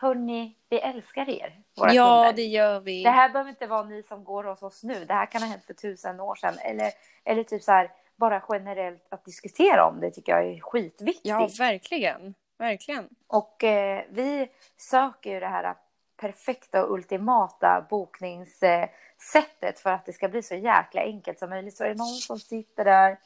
[0.00, 2.32] Hörni, vi älskar er, våra ja kunder.
[2.32, 3.02] det gör vi.
[3.02, 5.04] Det här behöver inte vara ni som går hos oss nu.
[5.04, 6.54] Det här kan ha hänt för tusen år sedan.
[6.58, 6.90] Eller,
[7.24, 11.26] eller typ så här, bara generellt att diskutera om det tycker jag är skitviktigt.
[11.26, 12.34] Ja, verkligen.
[12.58, 13.08] Verkligen.
[13.26, 15.74] Och eh, vi söker ju det här
[16.20, 21.76] perfekta och ultimata bokningssättet för att det ska bli så jäkla enkelt som möjligt.
[21.76, 23.18] Så är det någon som sitter där,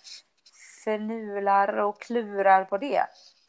[0.85, 3.03] förnular och klurar på det,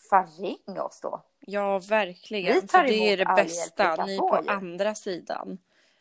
[0.09, 1.23] fan ring oss då.
[1.39, 2.53] Ja, verkligen.
[2.53, 4.05] Vi tar det är det bästa.
[4.05, 5.57] Ni på andra sidan.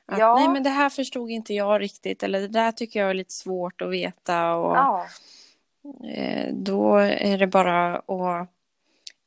[0.07, 0.35] Att, Ja.
[0.35, 2.23] Nej, men det här förstod inte jag riktigt.
[2.23, 4.55] Eller det där tycker jag är lite svårt att veta.
[4.55, 5.07] Och, Ja,
[6.15, 8.49] eh, då är det bara att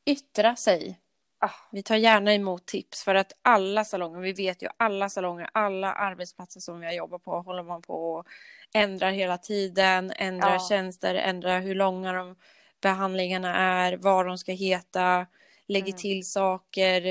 [0.04, 0.98] yttra sig.
[1.40, 1.50] Ah.
[1.72, 5.92] Vi tar gärna emot tips för att alla salonger, vi vet ju alla salonger, alla
[5.94, 8.26] arbetsplatser som vi har jobbat på håller man på och
[8.74, 10.58] ändrar hela tiden, ändrar Ja.
[10.58, 12.36] tjänster, ändrar hur långa de
[12.82, 15.26] behandlingarna är, vad de ska heta,
[15.68, 15.96] lägger Mm.
[16.00, 17.06] till saker,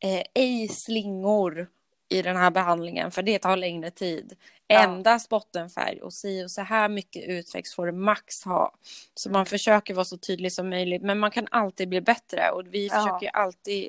[0.00, 1.68] eh, ej slingor
[2.14, 4.36] i den här behandlingen för det tar längre tid.
[4.66, 4.82] Ja.
[4.82, 8.72] Endast bottenfärg och si och så här mycket utväxt får du max ha.
[9.14, 12.62] Så man försöker vara så tydlig som möjligt men man kan alltid bli bättre och
[12.66, 12.94] vi Ja.
[12.94, 13.88] försöker alltid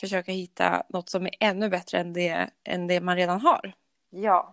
[0.00, 3.72] försöka hitta något som är ännu bättre än det, än det man redan har.
[4.10, 4.52] ja.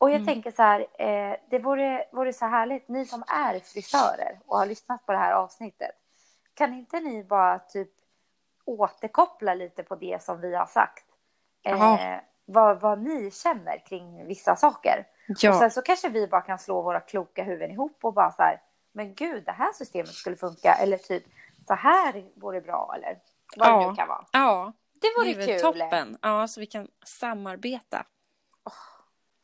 [0.00, 0.26] Och jag Mm.
[0.26, 4.66] tänker så här, eh, det vore, vore så härligt, ni som är frisörer och har
[4.66, 5.90] lyssnat på det här avsnittet,
[6.54, 7.88] kan inte ni bara typ
[8.64, 11.04] återkoppla lite på det som vi har sagt?
[11.62, 15.06] Eh, vad, vad ni känner kring vissa saker.
[15.28, 18.32] Och Ja, sen så kanske vi bara kan slå våra kloka huvuden ihop och bara
[18.32, 21.24] så här, men gud, det här systemet skulle funka, eller typ
[21.66, 23.18] så här vore bra, eller
[23.56, 23.90] vad det Ja.
[23.90, 24.24] nu kan vara.
[24.32, 25.60] ja Det vore det kul.
[25.60, 26.18] toppen.
[26.22, 28.04] Ja, så vi kan samarbeta.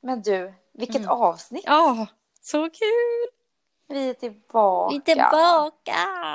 [0.00, 1.08] Men du, vilket Mm.
[1.10, 1.64] avsnitt.
[1.66, 2.06] Ja,
[2.40, 3.33] så kul!
[3.88, 4.90] Vi är tillbaka.
[4.92, 5.92] Vi är tillbaka!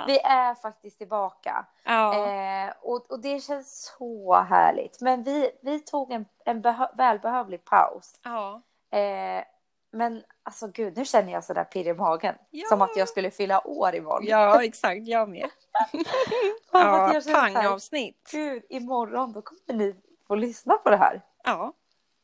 [0.07, 1.65] Vi är faktiskt tillbaka.
[1.83, 2.27] Ja.
[2.27, 5.01] Eh, och, och det känns så härligt.
[5.01, 8.19] Men vi, vi tog en, en behö- välbehövlig paus.
[8.23, 8.61] ja.
[8.97, 9.43] Eh,
[9.91, 12.35] men alltså gud, nu känner jag sådär pirr i magen.
[12.49, 12.67] Ja.
[12.69, 14.25] Som att jag skulle fylla år imorgon.
[14.25, 15.07] Ja, exakt.
[15.07, 15.49] Jag med.
[16.71, 18.29] Ja, jag pangavsnitt.
[18.31, 19.95] Gud, imorgon då kommer ni
[20.27, 21.21] få lyssna på det här.
[21.43, 21.73] Ja.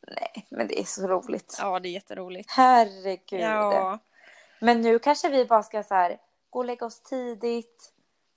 [0.08, 1.58] Nej, men det är så roligt.
[1.62, 2.52] ja, det är jätteroligt.
[2.52, 3.40] Herregud.
[3.42, 4.00] Ja.
[4.60, 6.18] Men nu kanske vi bara ska så här,
[6.50, 7.92] gå och lägga oss tidigt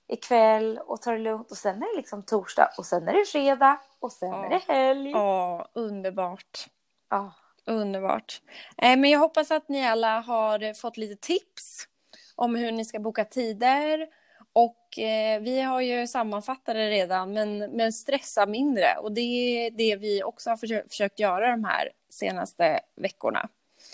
[0.07, 3.25] ikväll och ta det lugnt och sen är det liksom torsdag och sen är det
[3.25, 4.45] fredag och sen Ja.
[4.45, 5.11] är det helg.
[5.11, 6.67] Ja, underbart.
[7.09, 7.31] Ja.
[7.65, 8.41] Underbart.
[8.77, 11.87] Eh, Men jag hoppas att ni alla har fått lite tips
[12.35, 14.07] om hur ni ska boka tider.
[14.53, 18.97] Och eh, vi har ju sammanfattat det redan, men, men stressa mindre.
[19.01, 20.57] Och det är det vi också har
[20.87, 23.49] försökt göra de här senaste veckorna.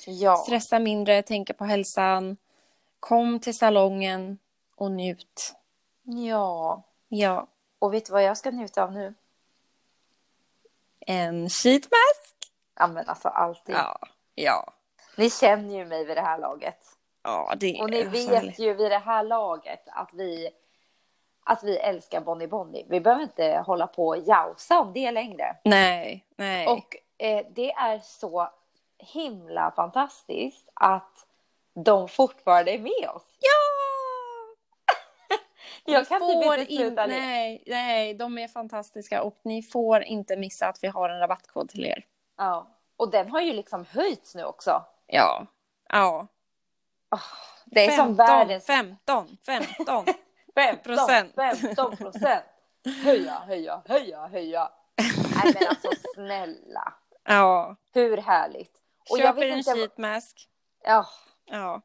[0.07, 0.35] Ja.
[0.37, 2.37] Stressa mindre, tänka på hälsan.
[2.99, 4.37] Kom till salongen
[4.75, 5.55] och njut.
[6.03, 6.83] Ja.
[7.07, 7.47] Ja,
[7.79, 9.13] Och vet du vad jag ska njuta av nu?
[11.07, 12.35] en sheetmask.
[12.75, 13.75] Ja men alltså alltid.
[13.75, 13.99] Ja,
[14.35, 14.73] ja.
[15.17, 16.79] Ni känner ju mig vid det här laget.
[17.23, 18.59] Ja, det Och ni är vet härligt.
[18.59, 20.49] ju vid det här laget att vi,
[21.43, 22.85] att vi älskar Bonnie Bonnie.
[22.89, 25.57] Vi behöver inte hålla på och jausa om det längre.
[25.63, 26.67] Nej, nej.
[26.67, 28.49] Och eh, det är så
[28.97, 31.27] himla fantastiskt att
[31.73, 33.23] de fortfarande är med oss.
[33.39, 33.49] Ja!
[35.93, 37.19] Jag kan får typ inte in- sluta le.
[37.19, 41.69] nej, nej, de är fantastiska och ni får inte missa att vi har en rabattkod
[41.69, 42.05] till er.
[42.37, 42.67] Ja.
[42.97, 44.85] Och den har ju liksom höjts nu också.
[45.07, 45.45] Ja.
[45.89, 46.27] Ja.
[47.65, 50.05] Det är som världens 15, 15.
[50.55, 51.35] 15 procent.
[51.35, 52.43] 15 procent.
[53.03, 54.69] Höja, höja, höja, höja.
[55.43, 56.93] Nej men alltså snälla.
[57.23, 57.75] ja.
[57.93, 58.81] Hur härligt.
[59.11, 59.73] Och jag Köp er vet en inte...
[59.73, 60.49] sheetmask.
[60.83, 61.05] Ja,
[61.45, 61.81] Ja.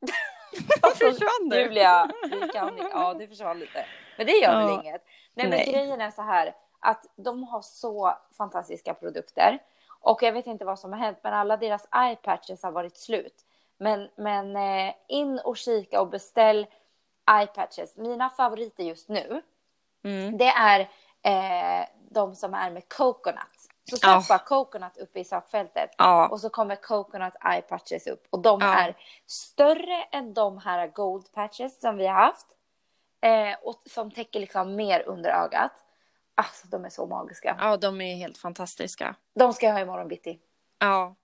[0.82, 1.60] alltså, Försvann du?
[1.60, 2.10] Julia,
[2.52, 2.76] kan...
[2.92, 3.86] ja det försvann lite.
[4.16, 4.82] Men det gör väl Ja.
[4.82, 5.04] inget.
[5.34, 5.72] Nej men Nej.
[5.72, 9.58] grejen är så här att de har så fantastiska produkter.
[9.88, 12.96] Och jag vet inte vad som har hänt men alla deras eye patches har varit
[12.96, 13.44] slut.
[13.78, 16.66] Men, men eh, in och kika och beställ
[17.30, 17.96] eye patches.
[17.96, 19.42] Mina favoriter just nu
[20.04, 20.36] Mm.
[20.38, 20.80] det är
[21.22, 23.55] eh, de som är med coconut.
[23.90, 24.20] Så Ja.
[24.22, 25.90] sök bara coconut uppe i sökfältet.
[25.98, 26.28] Ja.
[26.28, 28.26] Och så kommer coconut eye patches upp.
[28.30, 28.74] Och de Ja.
[28.74, 32.46] är större än de här gold patches som vi har haft.
[33.20, 35.72] Eh, och som täcker liksom mer under ögat.
[36.34, 37.56] Alltså de är så magiska.
[37.60, 39.14] ja, de är helt fantastiska.
[39.34, 40.40] De ska jag ha imorgon bitti.
[40.78, 41.14] Ja.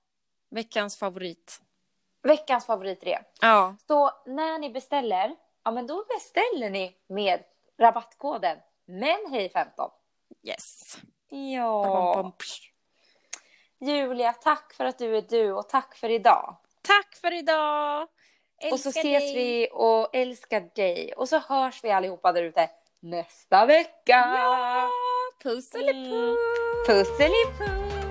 [0.51, 1.61] Veckans favorit.
[2.23, 3.19] Veckans favorit det.
[3.41, 3.77] Ja.
[3.87, 7.43] Så när ni beställer, ja men då beställer ni med
[7.79, 9.91] rabattkoden MENHEJ15.
[10.43, 10.97] Yes.
[11.33, 12.33] Ja.
[13.80, 16.57] Julia, tack för att du är du och tack för idag.
[16.83, 18.09] Tack för idag!
[18.72, 19.35] och så Älskar ses dig.
[19.35, 21.12] vi och älskar dig.
[21.16, 22.70] Och så hörs vi allihopa där ute
[23.01, 23.93] nästa vecka.
[24.37, 24.89] Ja!
[25.43, 26.37] Puss eller Mm.
[26.87, 27.09] puss!
[27.09, 28.01] Puss eller puss!